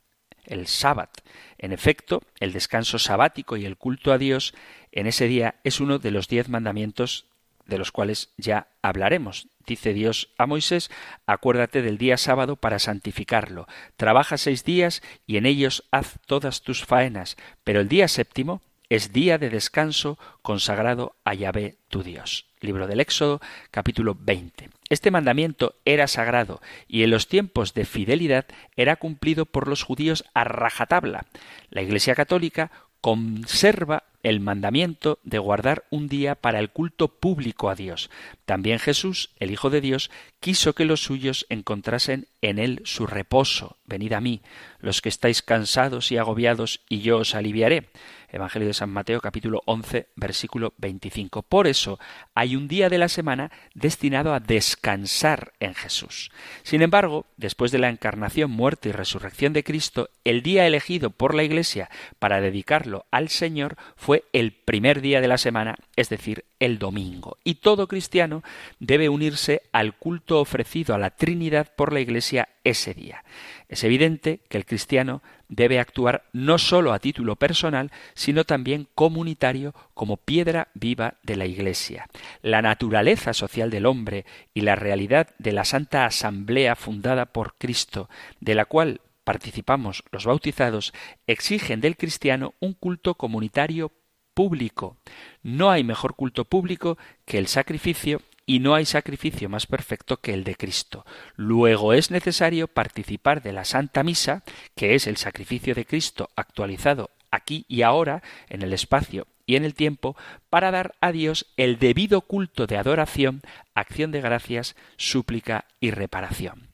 [0.45, 1.11] el sábado.
[1.57, 4.53] En efecto, el descanso sabático y el culto a Dios
[4.91, 7.25] en ese día es uno de los diez mandamientos
[7.65, 9.47] de los cuales ya hablaremos.
[9.65, 10.91] Dice Dios a Moisés,
[11.25, 13.67] acuérdate del día sábado para santificarlo.
[13.95, 19.13] Trabaja seis días y en ellos haz todas tus faenas, pero el día séptimo es
[19.13, 22.47] día de descanso consagrado a Yahvé tu Dios.
[22.59, 23.39] Libro del Éxodo,
[23.71, 24.69] capítulo 20.
[24.89, 30.25] Este mandamiento era sagrado y en los tiempos de fidelidad era cumplido por los judíos
[30.33, 31.25] a rajatabla.
[31.69, 37.75] La Iglesia católica conserva el mandamiento de guardar un día para el culto público a
[37.75, 38.09] Dios.
[38.45, 43.77] También Jesús, el Hijo de Dios, quiso que los suyos encontrasen en él su reposo.
[43.85, 44.41] Venid a mí,
[44.79, 47.89] los que estáis cansados y agobiados, y yo os aliviaré.
[48.31, 51.41] Evangelio de San Mateo capítulo 11 versículo 25.
[51.43, 51.99] Por eso
[52.33, 56.31] hay un día de la semana destinado a descansar en Jesús.
[56.63, 61.35] Sin embargo, después de la encarnación, muerte y resurrección de Cristo, el día elegido por
[61.35, 66.09] la Iglesia para dedicarlo al Señor fue fue el primer día de la semana, es
[66.09, 67.37] decir, el domingo.
[67.45, 68.43] Y todo cristiano
[68.77, 73.23] debe unirse al culto ofrecido a la Trinidad por la Iglesia ese día.
[73.69, 79.73] Es evidente que el cristiano debe actuar no sólo a título personal, sino también comunitario
[79.93, 82.09] como piedra viva de la Iglesia.
[82.41, 88.09] La naturaleza social del hombre y la realidad de la Santa Asamblea fundada por Cristo,
[88.41, 90.93] de la cual participamos los bautizados,
[91.27, 93.93] exigen del cristiano un culto comunitario
[94.33, 94.97] público.
[95.43, 100.33] No hay mejor culto público que el sacrificio y no hay sacrificio más perfecto que
[100.33, 101.05] el de Cristo.
[101.35, 104.43] Luego es necesario participar de la Santa Misa,
[104.75, 109.65] que es el sacrificio de Cristo actualizado aquí y ahora, en el espacio y en
[109.65, 110.15] el tiempo,
[110.49, 113.41] para dar a Dios el debido culto de adoración,
[113.73, 116.67] acción de gracias, súplica y reparación.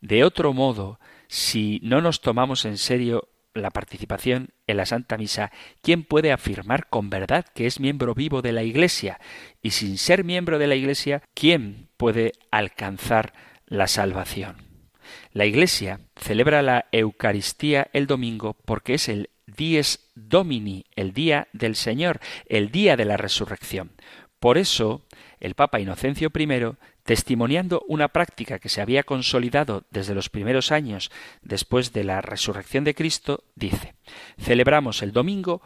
[0.00, 5.52] De otro modo, si no nos tomamos en serio la participación en la Santa Misa,
[5.82, 9.20] ¿quién puede afirmar con verdad que es miembro vivo de la Iglesia?
[9.60, 13.32] Y sin ser miembro de la Iglesia, ¿quién puede alcanzar
[13.66, 14.56] la salvación?
[15.32, 21.76] La Iglesia celebra la Eucaristía el domingo porque es el Dies Domini, el día del
[21.76, 23.92] Señor, el día de la resurrección.
[24.38, 25.06] Por eso,
[25.40, 26.46] el Papa Inocencio I
[27.04, 31.10] testimoniando una práctica que se había consolidado desde los primeros años
[31.42, 33.94] después de la resurrección de Cristo, dice
[34.38, 35.62] Celebramos el domingo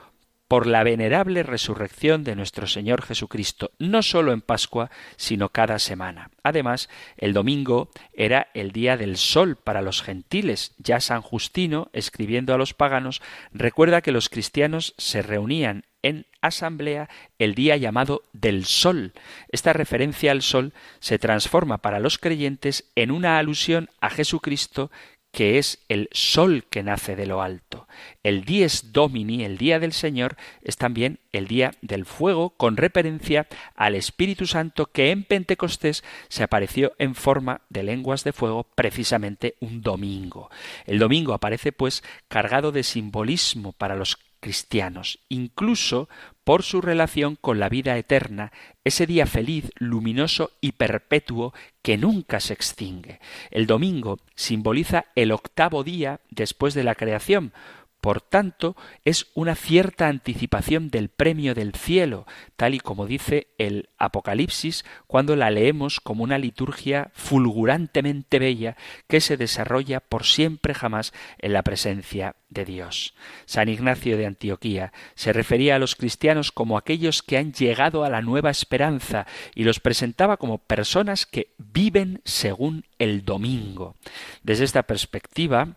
[0.49, 6.31] por la venerable resurrección de nuestro Señor Jesucristo, no sólo en Pascua, sino cada semana.
[6.43, 10.75] Además, el domingo era el día del sol para los gentiles.
[10.79, 13.23] Ya San Justino, escribiendo a los paganos,
[13.53, 19.13] recuerda que los cristianos se reunían en asamblea el día llamado del sol.
[19.49, 24.91] Esta referencia al sol se transforma para los creyentes en una alusión a Jesucristo
[25.37, 27.87] que es el sol que nace de lo alto.
[28.23, 33.47] El dies domini, el día del Señor, es también el día del fuego, con referencia
[33.75, 39.57] al Espíritu Santo que en Pentecostés se apareció en forma de lenguas de fuego precisamente
[39.61, 40.51] un domingo.
[40.87, 46.09] El domingo aparece pues cargado de simbolismo para los cristianos, incluso
[46.45, 48.53] por su relación con la vida eterna,
[48.85, 53.21] ese día feliz, luminoso y perpetuo que nunca se extingue.
[53.51, 57.53] El domingo simboliza el octavo día después de la creación,
[58.01, 63.89] por tanto, es una cierta anticipación del premio del cielo, tal y como dice el
[63.99, 68.77] Apocalipsis cuando la leemos como una liturgia fulgurantemente bella
[69.09, 73.15] que se desarrolla por siempre jamás en la presencia de Dios.
[73.45, 78.11] San Ignacio de Antioquía se refería a los cristianos como aquellos que han llegado a
[78.11, 83.97] la nueva esperanza y los presentaba como personas que viven según el domingo.
[84.43, 85.77] Desde esta perspectiva,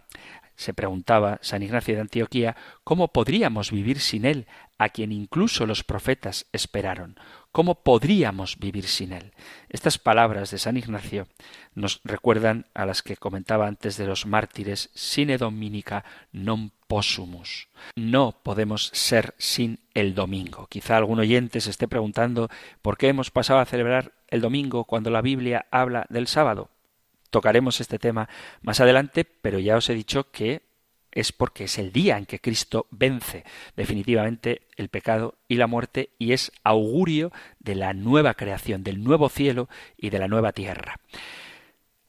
[0.60, 4.46] se preguntaba San Ignacio de Antioquía cómo podríamos vivir sin él,
[4.78, 7.18] a quien incluso los profetas esperaron.
[7.54, 9.32] ¿Cómo podríamos vivir sin él?
[9.70, 11.30] Estas palabras de San Ignacio
[11.76, 16.04] nos recuerdan a las que comentaba antes de los mártires sine dominica
[16.36, 17.72] non possumus.
[17.96, 20.68] No podemos ser sin el domingo.
[20.68, 22.50] Quizá algún oyente se esté preguntando
[22.82, 26.70] por qué hemos pasado a celebrar el domingo cuando la Biblia habla del sábado
[27.30, 28.30] tocaremos este tema
[28.62, 30.70] más adelante, pero ya os he dicho que
[31.12, 33.44] es porque es el día en que Cristo vence
[33.76, 39.30] definitivamente el pecado y la muerte y es augurio de la nueva creación, del nuevo
[39.30, 41.00] cielo y de la nueva tierra.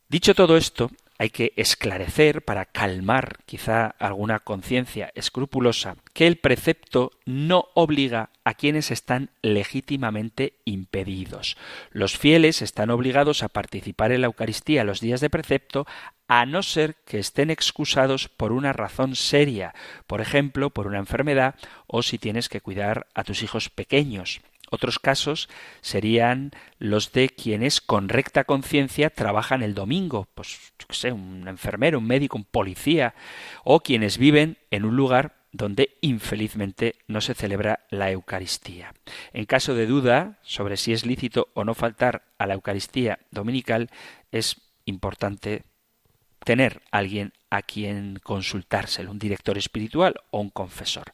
[0.08, 7.10] Dicho todo esto, hay que esclarecer para calmar quizá alguna conciencia escrupulosa que el precepto
[7.26, 11.58] no obliga a quienes están legítimamente impedidos.
[11.90, 15.86] Los fieles están obligados a participar en la Eucaristía los días de precepto
[16.26, 19.74] a no ser que estén excusados por una razón seria,
[20.06, 21.54] por ejemplo, por una enfermedad
[21.86, 24.40] o si tienes que cuidar a tus hijos pequeños.
[24.70, 25.48] Otros casos
[25.80, 31.98] serían los de quienes con recta conciencia trabajan el domingo, pues yo sé, un enfermero,
[31.98, 33.14] un médico, un policía,
[33.64, 38.94] o quienes viven en un lugar donde infelizmente no se celebra la Eucaristía.
[39.32, 43.90] En caso de duda sobre si es lícito o no faltar a la Eucaristía dominical,
[44.30, 45.64] es importante
[46.44, 51.12] tener alguien a quien consultárselo, un director espiritual o un confesor.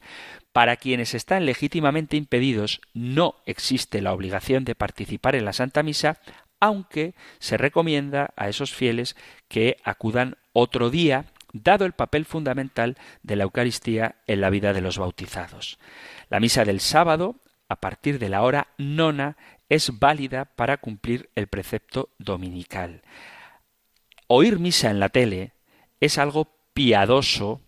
[0.53, 6.19] Para quienes están legítimamente impedidos, no existe la obligación de participar en la Santa Misa,
[6.59, 9.15] aunque se recomienda a esos fieles
[9.47, 14.81] que acudan otro día, dado el papel fundamental de la Eucaristía en la vida de
[14.81, 15.77] los bautizados.
[16.29, 17.35] La misa del sábado,
[17.69, 19.37] a partir de la hora nona,
[19.69, 23.01] es válida para cumplir el precepto dominical.
[24.27, 25.53] Oír misa en la tele
[25.99, 27.61] es algo piadoso,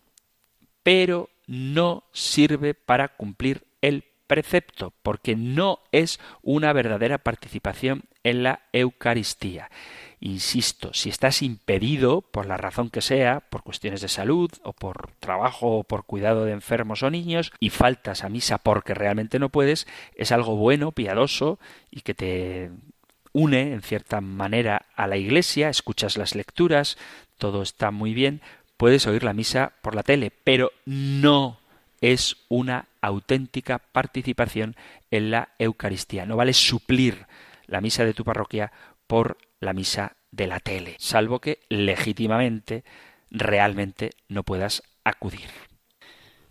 [0.83, 8.61] pero no sirve para cumplir el precepto, porque no es una verdadera participación en la
[8.73, 9.71] Eucaristía.
[10.19, 15.13] Insisto, si estás impedido, por la razón que sea, por cuestiones de salud o por
[15.19, 19.49] trabajo o por cuidado de enfermos o niños, y faltas a misa porque realmente no
[19.49, 21.57] puedes, es algo bueno, piadoso
[21.89, 22.71] y que te
[23.33, 26.97] une en cierta manera a la iglesia, escuchas las lecturas,
[27.37, 28.41] todo está muy bien,
[28.77, 31.59] puedes oír la misa por la tele, pero no
[32.01, 34.75] es una auténtica participación
[35.11, 36.25] en la Eucaristía.
[36.25, 37.25] No vale suplir
[37.67, 38.71] la misa de tu parroquia
[39.07, 42.83] por la misa de la tele, salvo que legítimamente,
[43.31, 45.49] realmente no puedas acudir.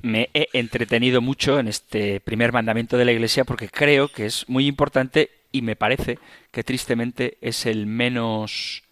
[0.00, 4.48] Me he entretenido mucho en este primer mandamiento de la Iglesia porque creo que es
[4.48, 6.18] muy importante y me parece
[6.50, 8.82] que tristemente es el menos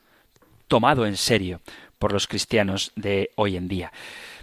[0.69, 1.61] tomado en serio
[1.99, 3.93] por los cristianos de hoy en día.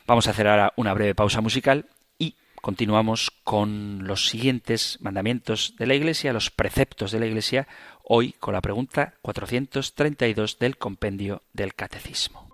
[0.05, 1.85] Vamos a hacer ahora una breve pausa musical
[2.17, 7.67] y continuamos con los siguientes mandamientos de la Iglesia, los preceptos de la Iglesia,
[8.03, 12.52] hoy con la pregunta 432 del compendio del Catecismo.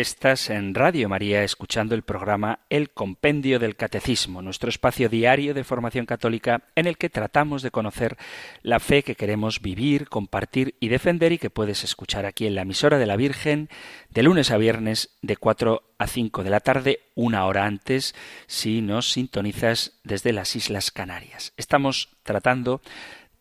[0.00, 5.62] Estás en Radio María escuchando el programa El Compendio del Catecismo, nuestro espacio diario de
[5.62, 8.16] formación católica en el que tratamos de conocer
[8.62, 12.62] la fe que queremos vivir, compartir y defender y que puedes escuchar aquí en la
[12.62, 13.68] emisora de la Virgen
[14.10, 18.16] de lunes a viernes de 4 a 5 de la tarde, una hora antes
[18.48, 21.52] si nos sintonizas desde las Islas Canarias.
[21.56, 22.82] Estamos tratando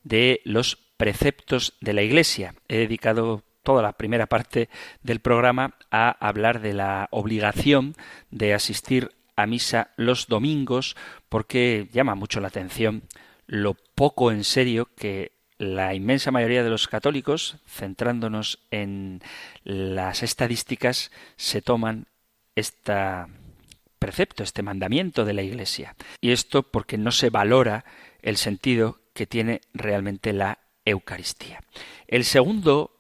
[0.03, 2.53] de los preceptos de la Iglesia.
[2.67, 4.69] He dedicado toda la primera parte
[5.01, 7.95] del programa a hablar de la obligación
[8.29, 10.95] de asistir a misa los domingos
[11.29, 13.03] porque llama mucho la atención
[13.47, 19.21] lo poco en serio que la inmensa mayoría de los católicos, centrándonos en
[19.63, 22.07] las estadísticas, se toman
[22.55, 22.93] este
[23.99, 25.95] precepto, este mandamiento de la Iglesia.
[26.19, 27.85] Y esto porque no se valora
[28.21, 31.61] el sentido que tiene realmente la Eucaristía.
[32.07, 32.92] El segundo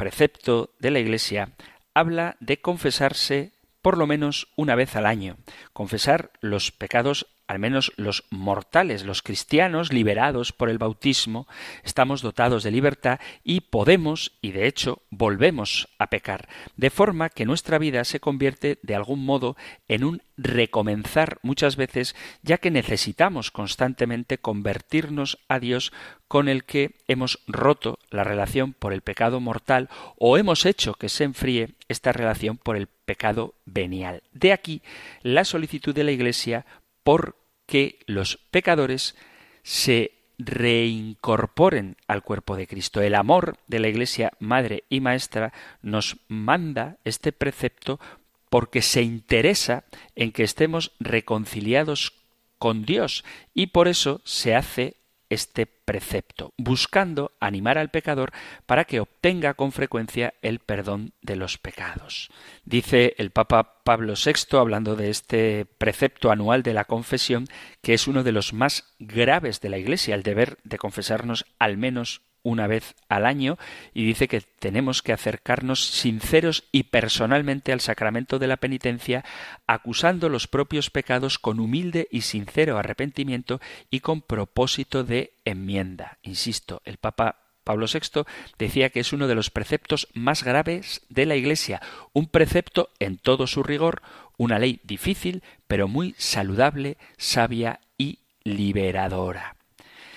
[0.00, 1.50] precepto de la Iglesia
[1.92, 5.36] habla de confesarse por lo menos una vez al año,
[5.74, 11.48] confesar los pecados al menos los mortales, los cristianos liberados por el bautismo,
[11.82, 17.46] estamos dotados de libertad y podemos, y de hecho volvemos a pecar, de forma que
[17.46, 19.56] nuestra vida se convierte de algún modo
[19.88, 25.92] en un recomenzar muchas veces, ya que necesitamos constantemente convertirnos a Dios
[26.28, 31.08] con el que hemos roto la relación por el pecado mortal o hemos hecho que
[31.08, 34.22] se enfríe esta relación por el pecado venial.
[34.32, 34.82] De aquí
[35.22, 36.64] la solicitud de la Iglesia
[37.02, 37.36] por
[37.66, 39.16] que los pecadores
[39.62, 43.00] se reincorporen al cuerpo de Cristo.
[43.02, 48.00] El amor de la Iglesia Madre y Maestra nos manda este precepto
[48.48, 49.84] porque se interesa
[50.16, 52.14] en que estemos reconciliados
[52.58, 53.24] con Dios
[53.54, 54.96] y por eso se hace
[55.30, 58.32] este precepto, buscando animar al pecador
[58.66, 62.30] para que obtenga con frecuencia el perdón de los pecados.
[62.64, 67.46] Dice el Papa Pablo VI, hablando de este precepto anual de la confesión,
[67.80, 71.76] que es uno de los más graves de la Iglesia, el deber de confesarnos al
[71.78, 73.58] menos una vez al año
[73.94, 79.24] y dice que tenemos que acercarnos sinceros y personalmente al sacramento de la penitencia,
[79.66, 83.60] acusando los propios pecados con humilde y sincero arrepentimiento
[83.90, 86.18] y con propósito de enmienda.
[86.22, 88.24] Insisto, el Papa Pablo VI
[88.58, 91.80] decía que es uno de los preceptos más graves de la Iglesia,
[92.12, 94.02] un precepto en todo su rigor,
[94.36, 99.59] una ley difícil, pero muy saludable, sabia y liberadora.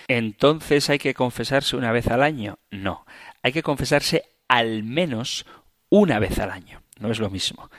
[0.08, 2.60] Entonces hay que confesarse una vez al año.
[2.72, 3.06] No,
[3.42, 5.46] hay que confesarse al menos
[5.90, 6.82] una vez al año.
[7.00, 7.70] No es lo mismo.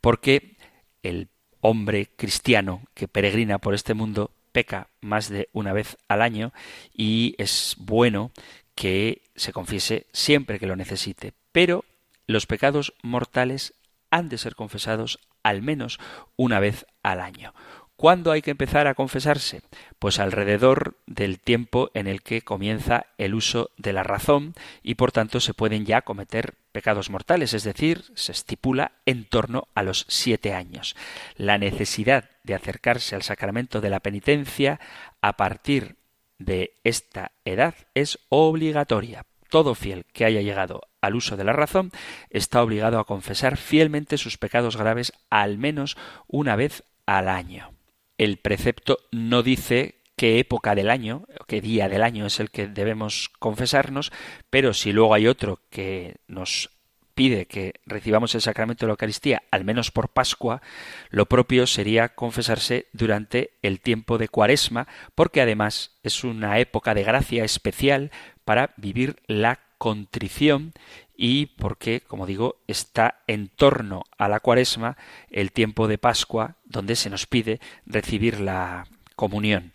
[0.00, 0.56] Porque
[1.02, 1.28] el
[1.60, 6.52] hombre cristiano que peregrina por este mundo peca más de una vez al año
[6.92, 8.32] y es bueno
[8.74, 11.32] que se confiese siempre que lo necesite.
[11.52, 11.84] Pero
[12.26, 13.74] los pecados mortales
[14.10, 15.98] han de ser confesados al menos
[16.36, 17.54] una vez al año.
[18.00, 19.60] ¿Cuándo hay que empezar a confesarse?
[19.98, 25.12] Pues alrededor del tiempo en el que comienza el uso de la razón y por
[25.12, 30.06] tanto se pueden ya cometer pecados mortales, es decir, se estipula en torno a los
[30.08, 30.96] siete años.
[31.36, 34.80] La necesidad de acercarse al sacramento de la penitencia
[35.20, 35.96] a partir
[36.38, 39.26] de esta edad es obligatoria.
[39.50, 41.90] Todo fiel que haya llegado al uso de la razón
[42.30, 45.98] está obligado a confesar fielmente sus pecados graves al menos
[46.28, 47.74] una vez al año
[48.20, 52.68] el precepto no dice qué época del año, qué día del año es el que
[52.68, 54.12] debemos confesarnos,
[54.50, 56.68] pero si luego hay otro que nos
[57.14, 60.60] pide que recibamos el sacramento de la Eucaristía, al menos por Pascua,
[61.08, 67.04] lo propio sería confesarse durante el tiempo de Cuaresma, porque además es una época de
[67.04, 68.10] gracia especial
[68.44, 70.74] para vivir la contrición
[71.22, 74.96] y porque, como digo, está en torno a la cuaresma
[75.28, 79.72] el tiempo de Pascua, donde se nos pide recibir la comunión.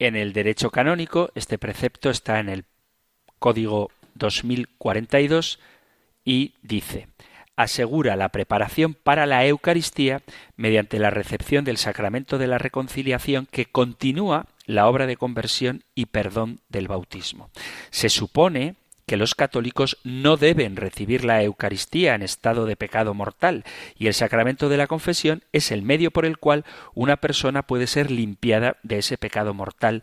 [0.00, 2.64] En el derecho canónico, este precepto está en el
[3.38, 5.60] Código 2042
[6.24, 7.06] y dice
[7.54, 10.22] asegura la preparación para la Eucaristía
[10.56, 16.06] mediante la recepción del sacramento de la reconciliación que continúa la obra de conversión y
[16.06, 17.50] perdón del bautismo.
[17.90, 18.76] Se supone
[19.08, 23.64] que los católicos no deben recibir la Eucaristía en estado de pecado mortal,
[23.98, 27.86] y el sacramento de la confesión es el medio por el cual una persona puede
[27.86, 30.02] ser limpiada de ese pecado mortal,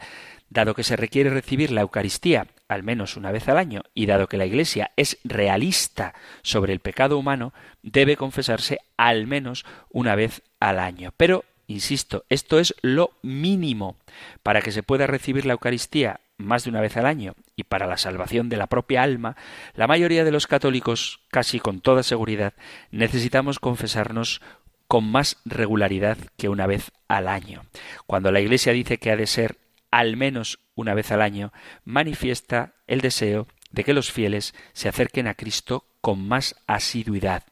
[0.50, 4.28] dado que se requiere recibir la Eucaristía al menos una vez al año, y dado
[4.28, 7.54] que la Iglesia es realista sobre el pecado humano,
[7.84, 11.14] debe confesarse al menos una vez al año.
[11.16, 13.98] Pero Insisto, esto es lo mínimo
[14.44, 17.88] para que se pueda recibir la Eucaristía más de una vez al año y para
[17.88, 19.36] la salvación de la propia alma,
[19.76, 22.54] la mayoría de los católicos, casi con toda seguridad,
[22.92, 24.42] necesitamos confesarnos
[24.88, 27.64] con más regularidad que una vez al año.
[28.06, 29.58] Cuando la Iglesia dice que ha de ser
[29.92, 31.54] al menos una vez al año,
[31.86, 37.44] manifiesta el deseo de que los fieles se acerquen a Cristo con más asiduidad.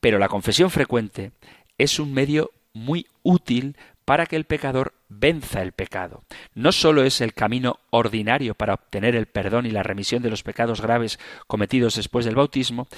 [0.00, 1.32] Pero la confesión frecuente
[1.78, 6.22] es un medio muy útil para que el pecador venza el pecado.
[6.54, 10.42] No sólo es el camino ordinario para obtener el perdón y la remisión de los
[10.42, 12.88] pecados graves cometidos después del bautismo,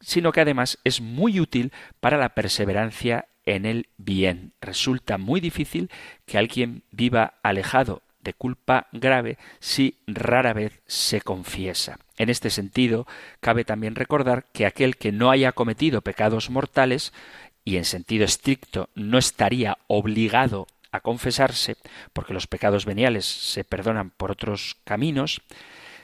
[0.00, 4.52] sino que además es muy útil para la perseverancia en el bien.
[4.60, 5.90] Resulta muy difícil
[6.26, 11.98] que alguien viva alejado de culpa grave si rara vez se confiesa.
[12.16, 13.06] En este sentido,
[13.40, 17.12] cabe también recordar que aquel que no haya cometido pecados mortales
[17.64, 21.76] y en sentido estricto no estaría obligado a confesarse,
[22.12, 25.42] porque los pecados veniales se perdonan por otros caminos,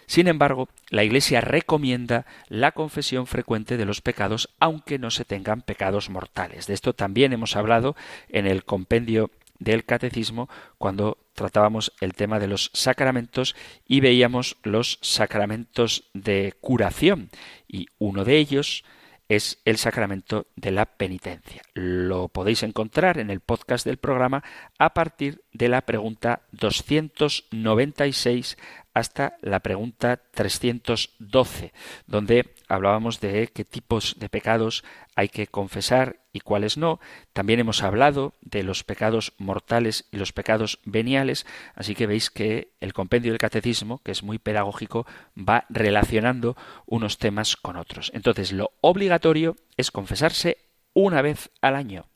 [0.07, 5.63] sin embargo, la Iglesia recomienda la confesión frecuente de los pecados, aunque no se tengan
[5.63, 6.67] pecados mortales.
[6.67, 7.97] De esto también hemos hablado
[8.29, 13.57] en el compendio del catecismo cuando tratábamos el tema de los sacramentos
[13.87, 17.31] y veíamos los sacramentos de curación.
[17.67, 18.85] Y uno de ellos
[19.29, 21.63] es el sacramento de la penitencia.
[21.75, 24.45] Lo podéis encontrar en el podcast del programa
[24.79, 28.59] a partir de la pregunta 296
[28.93, 31.73] hasta la pregunta 312,
[32.07, 34.85] donde hablábamos de qué tipos de pecados
[35.17, 37.01] hay que confesar y cuáles no.
[37.33, 41.45] También hemos hablado de los pecados mortales y los pecados veniales,
[41.75, 47.19] así que veis que el compendio del catecismo, que es muy pedagógico, va relacionando unos
[47.19, 48.13] temas con otros.
[48.15, 50.59] Entonces, lo obligatorio es confesarse
[50.93, 52.07] una vez al año,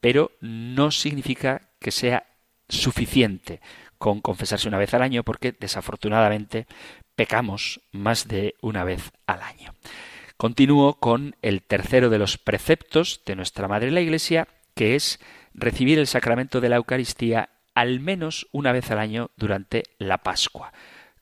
[0.00, 2.35] pero no significa que sea
[2.68, 3.60] suficiente
[3.98, 6.66] con confesarse una vez al año porque desafortunadamente
[7.14, 9.74] pecamos más de una vez al año.
[10.36, 15.18] Continúo con el tercero de los preceptos de nuestra Madre la Iglesia, que es
[15.54, 20.72] recibir el sacramento de la Eucaristía al menos una vez al año durante la Pascua.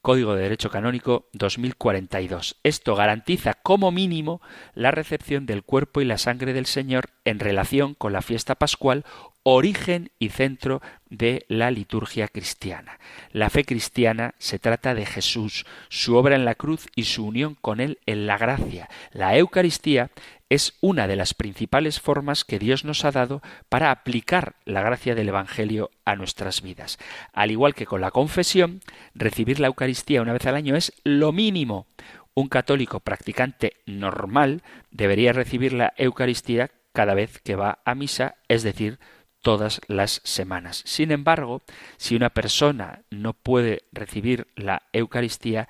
[0.02, 2.56] Código de Derecho Canónico 2042.
[2.62, 4.42] Esto garantiza como mínimo
[4.74, 9.04] la recepción del cuerpo y la sangre del Señor en relación con la fiesta pascual
[9.44, 12.98] origen y centro de la liturgia cristiana.
[13.30, 17.54] La fe cristiana se trata de Jesús, su obra en la cruz y su unión
[17.60, 18.88] con Él en la gracia.
[19.12, 20.10] La Eucaristía
[20.48, 25.14] es una de las principales formas que Dios nos ha dado para aplicar la gracia
[25.14, 26.98] del Evangelio a nuestras vidas.
[27.32, 28.80] Al igual que con la confesión,
[29.14, 31.86] recibir la Eucaristía una vez al año es lo mínimo.
[32.34, 38.62] Un católico practicante normal debería recibir la Eucaristía cada vez que va a misa, es
[38.62, 38.98] decir,
[39.44, 40.82] todas las semanas.
[40.86, 41.62] Sin embargo,
[41.98, 45.68] si una persona no puede recibir la Eucaristía,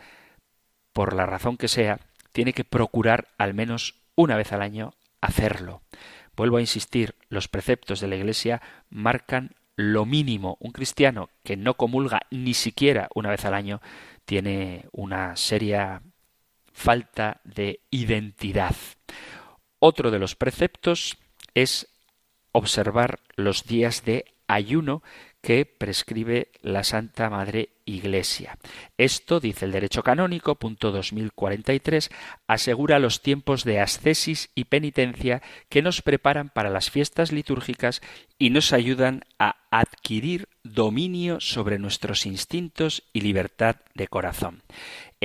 [0.92, 1.98] por la razón que sea,
[2.30, 5.82] tiene que procurar al menos una vez al año hacerlo.
[6.36, 10.56] Vuelvo a insistir, los preceptos de la Iglesia marcan lo mínimo.
[10.60, 13.82] Un cristiano que no comulga ni siquiera una vez al año
[14.24, 16.00] tiene una seria
[16.72, 18.76] falta de identidad.
[19.80, 21.18] Otro de los preceptos
[21.54, 21.88] es
[22.55, 25.02] observar los días de ayuno
[25.42, 28.57] que prescribe la Santa Madre Iglesia.
[28.96, 32.11] Esto, dice el derecho canónico, punto 2043,
[32.46, 38.00] asegura los tiempos de ascesis y penitencia que nos preparan para las fiestas litúrgicas
[38.38, 44.62] y nos ayudan a adquirir dominio sobre nuestros instintos y libertad de corazón.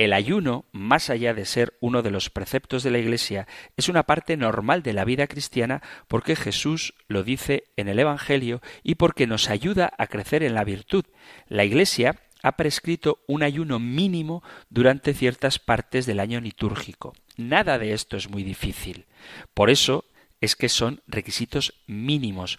[0.00, 3.46] El ayuno, más allá de ser uno de los preceptos de la Iglesia,
[3.76, 8.62] es una parte normal de la vida cristiana porque Jesús lo dice en el Evangelio
[8.82, 11.04] y porque nos ayuda a crecer en la virtud.
[11.48, 17.12] La Iglesia ha prescrito un ayuno mínimo durante ciertas partes del año litúrgico.
[17.36, 19.04] Nada de esto es muy difícil.
[19.52, 20.06] Por eso
[20.40, 22.58] es que son requisitos mínimos,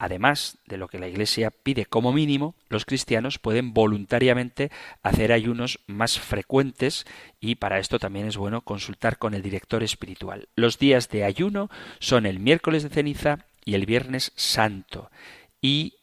[0.00, 4.70] Además de lo que la Iglesia pide como mínimo, los cristianos pueden voluntariamente
[5.02, 7.04] hacer ayunos más frecuentes
[7.38, 10.48] y para esto también es bueno consultar con el director espiritual.
[10.56, 15.10] Los días de ayuno son el miércoles de ceniza y el viernes santo
[15.60, 15.98] y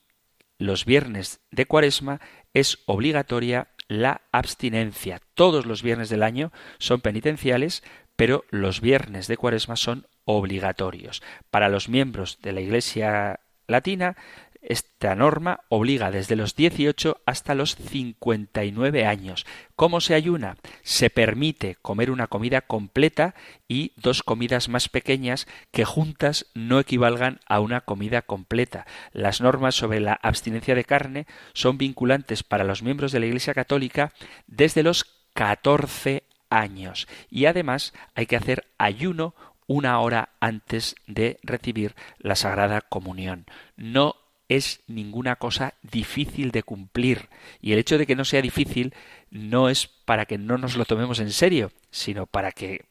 [0.60, 2.22] los viernes de cuaresma
[2.54, 5.22] es obligatoria la abstinencia.
[5.34, 7.82] Todos los viernes del año son penitenciales,
[8.16, 11.24] pero los viernes de cuaresma son obligatorios.
[11.50, 14.15] Para los miembros de la Iglesia latina,
[14.59, 19.45] Esta norma obliga desde los 18 hasta los 59 años.
[19.76, 20.57] ¿Cómo se ayuna?
[20.82, 23.34] Se permite comer una comida completa
[23.70, 28.88] y dos comidas más pequeñas que juntas no equivalgan a una comida completa.
[29.13, 33.53] Las normas sobre la abstinencia de carne son vinculantes para los miembros de la Iglesia
[33.53, 34.11] Católica
[34.47, 39.36] desde los 14 años y además hay que hacer ayuno
[39.68, 43.45] una hora antes de recibir la Sagrada Comunión.
[43.76, 44.15] No
[44.49, 47.30] es ninguna cosa difícil de cumplir.
[47.61, 48.93] Y el hecho de que no sea difícil
[49.30, 52.86] no es para que no nos lo tomemos en serio, sino para que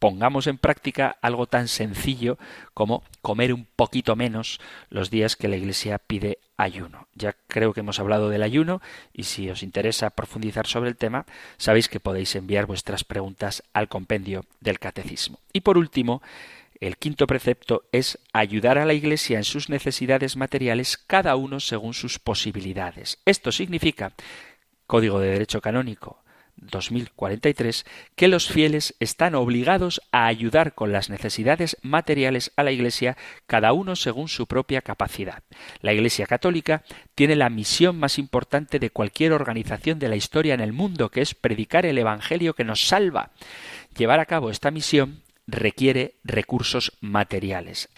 [0.00, 2.38] pongamos en práctica algo tan sencillo
[2.74, 7.06] como comer un poquito menos los días que la Iglesia pide ayuno.
[7.14, 8.80] Ya creo que hemos hablado del ayuno
[9.12, 11.26] y si os interesa profundizar sobre el tema,
[11.58, 15.38] sabéis que podéis enviar vuestras preguntas al compendio del catecismo.
[15.52, 16.22] Y por último,
[16.80, 21.92] el quinto precepto es ayudar a la Iglesia en sus necesidades materiales, cada uno según
[21.92, 23.18] sus posibilidades.
[23.26, 24.14] Esto significa,
[24.86, 26.22] Código de Derecho Canónico
[26.56, 27.84] 2043,
[28.16, 33.72] que los fieles están obligados a ayudar con las necesidades materiales a la Iglesia, cada
[33.72, 35.42] uno según su propia capacidad.
[35.80, 36.82] La Iglesia Católica
[37.14, 41.20] tiene la misión más importante de cualquier organización de la historia en el mundo, que
[41.20, 43.30] es predicar el Evangelio que nos salva.
[43.96, 47.88] Llevar a cabo esta misión requiere recursos materiales.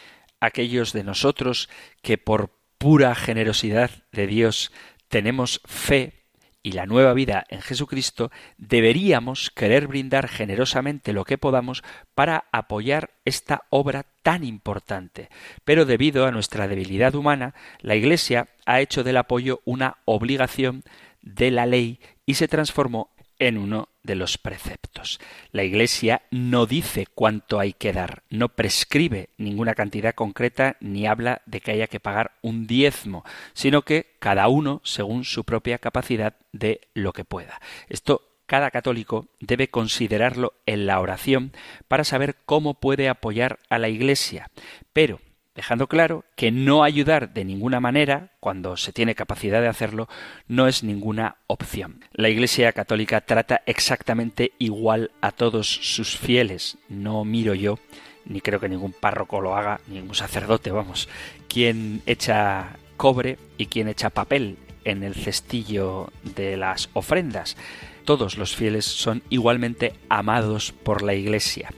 [0.40, 1.68] Aquellos de nosotros
[2.02, 4.72] que por pura generosidad de Dios
[5.08, 6.21] tenemos fe
[6.62, 11.82] y la nueva vida en Jesucristo, deberíamos querer brindar generosamente lo que podamos
[12.14, 15.28] para apoyar esta obra tan importante.
[15.64, 20.84] Pero debido a nuestra debilidad humana, la Iglesia ha hecho del apoyo una obligación
[21.20, 25.20] de la ley y se transformó en uno de los preceptos.
[25.50, 31.42] La Iglesia no dice cuánto hay que dar, no prescribe ninguna cantidad concreta ni habla
[31.46, 36.36] de que haya que pagar un diezmo, sino que cada uno según su propia capacidad
[36.52, 37.60] de lo que pueda.
[37.88, 41.52] Esto cada católico debe considerarlo en la oración
[41.88, 44.50] para saber cómo puede apoyar a la Iglesia.
[44.92, 45.20] Pero
[45.54, 50.08] dejando claro que no ayudar de ninguna manera, cuando se tiene capacidad de hacerlo,
[50.48, 52.04] no es ninguna opción.
[52.12, 56.78] La Iglesia Católica trata exactamente igual a todos sus fieles.
[56.88, 57.78] No miro yo,
[58.24, 61.08] ni creo que ningún párroco lo haga, ningún sacerdote, vamos,
[61.48, 67.56] quien echa cobre y quien echa papel en el cestillo de las ofrendas.
[68.04, 71.70] Todos los fieles son igualmente amados por la Iglesia.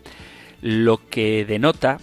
[0.62, 1.98] Lo que denota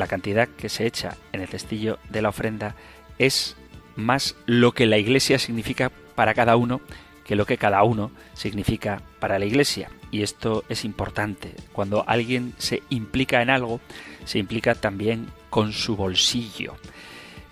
[0.00, 2.74] la cantidad que se echa en el cestillo de la ofrenda
[3.18, 3.56] es
[3.94, 6.80] más lo que la iglesia significa para cada uno
[7.24, 9.88] que lo que cada uno significa para la iglesia.
[10.10, 11.54] Y esto es importante.
[11.72, 13.80] Cuando alguien se implica en algo,
[14.24, 16.74] se implica también con su bolsillo.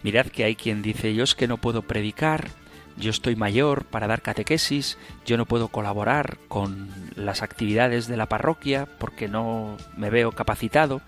[0.02, 2.48] Mirad que hay quien dice, yo es que no puedo predicar,
[2.96, 8.26] yo estoy mayor para dar catequesis, yo no puedo colaborar con las actividades de la
[8.26, 11.02] parroquia porque no me veo capacitado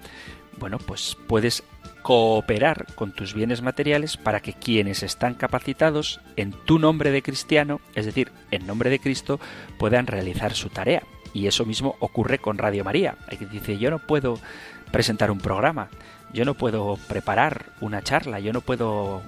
[0.60, 1.64] bueno, pues puedes
[2.02, 7.80] cooperar con tus bienes materiales para que quienes están capacitados en tu nombre de cristiano,
[7.94, 9.40] es decir, en nombre de Cristo,
[9.78, 11.02] puedan realizar su tarea.
[11.32, 13.16] Y eso mismo ocurre con Radio María.
[13.28, 14.38] Hay que dice, yo no puedo
[14.92, 15.88] presentar un programa,
[16.32, 19.22] yo no puedo preparar una charla, yo no puedo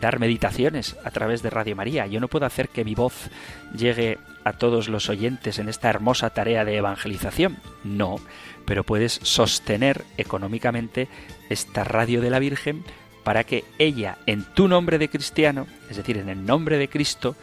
[0.00, 2.06] dar meditaciones a través de Radio María.
[2.06, 3.30] Yo no puedo hacer que mi voz
[3.76, 7.56] llegue a todos los oyentes en esta hermosa tarea de evangelización.
[7.82, 8.20] No,
[8.64, 11.08] pero puedes sostener económicamente
[11.50, 12.84] esta radio de la Virgen
[13.24, 17.34] para que ella, en tu nombre de cristiano, es decir, en el nombre de Cristo,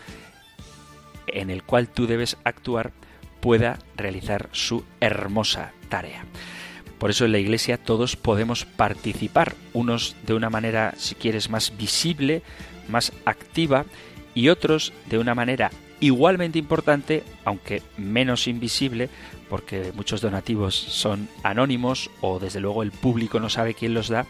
[1.28, 2.94] en el cual tú debes actuar,
[3.42, 6.24] pueda realizar su hermosa tarea.
[7.00, 11.76] Por eso en la Iglesia todos podemos participar, unos de una manera, si quieres, más
[11.76, 12.44] visible,
[12.88, 13.84] más activa,
[14.36, 15.70] y otros de una manera
[16.04, 19.10] igualmente importante, aunque menos invisible,
[19.50, 24.26] porque muchos donativos son anónimos o desde luego el público no sabe quién los da,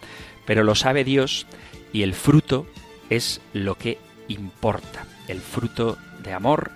[0.46, 1.48] pero lo sabe Dios
[1.92, 2.68] y el fruto
[3.10, 3.98] es lo que
[4.28, 6.72] importa, el fruto de amor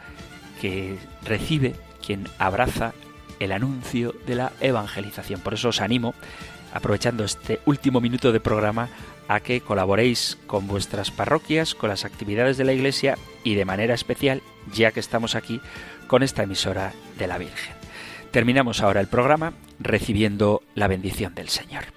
[0.60, 2.94] que recibe quien abraza
[3.40, 5.42] el anuncio de la evangelización.
[5.42, 6.16] Por eso os animo,
[6.74, 8.90] aprovechando este último minuto de programa,
[9.28, 13.94] a que colaboréis con vuestras parroquias, con las actividades de la Iglesia y de manera
[13.94, 14.42] especial,
[14.74, 15.62] ya que estamos aquí,
[16.08, 17.76] con esta emisora de la Virgen.
[18.32, 21.97] Terminamos ahora el programa recibiendo la bendición del Señor.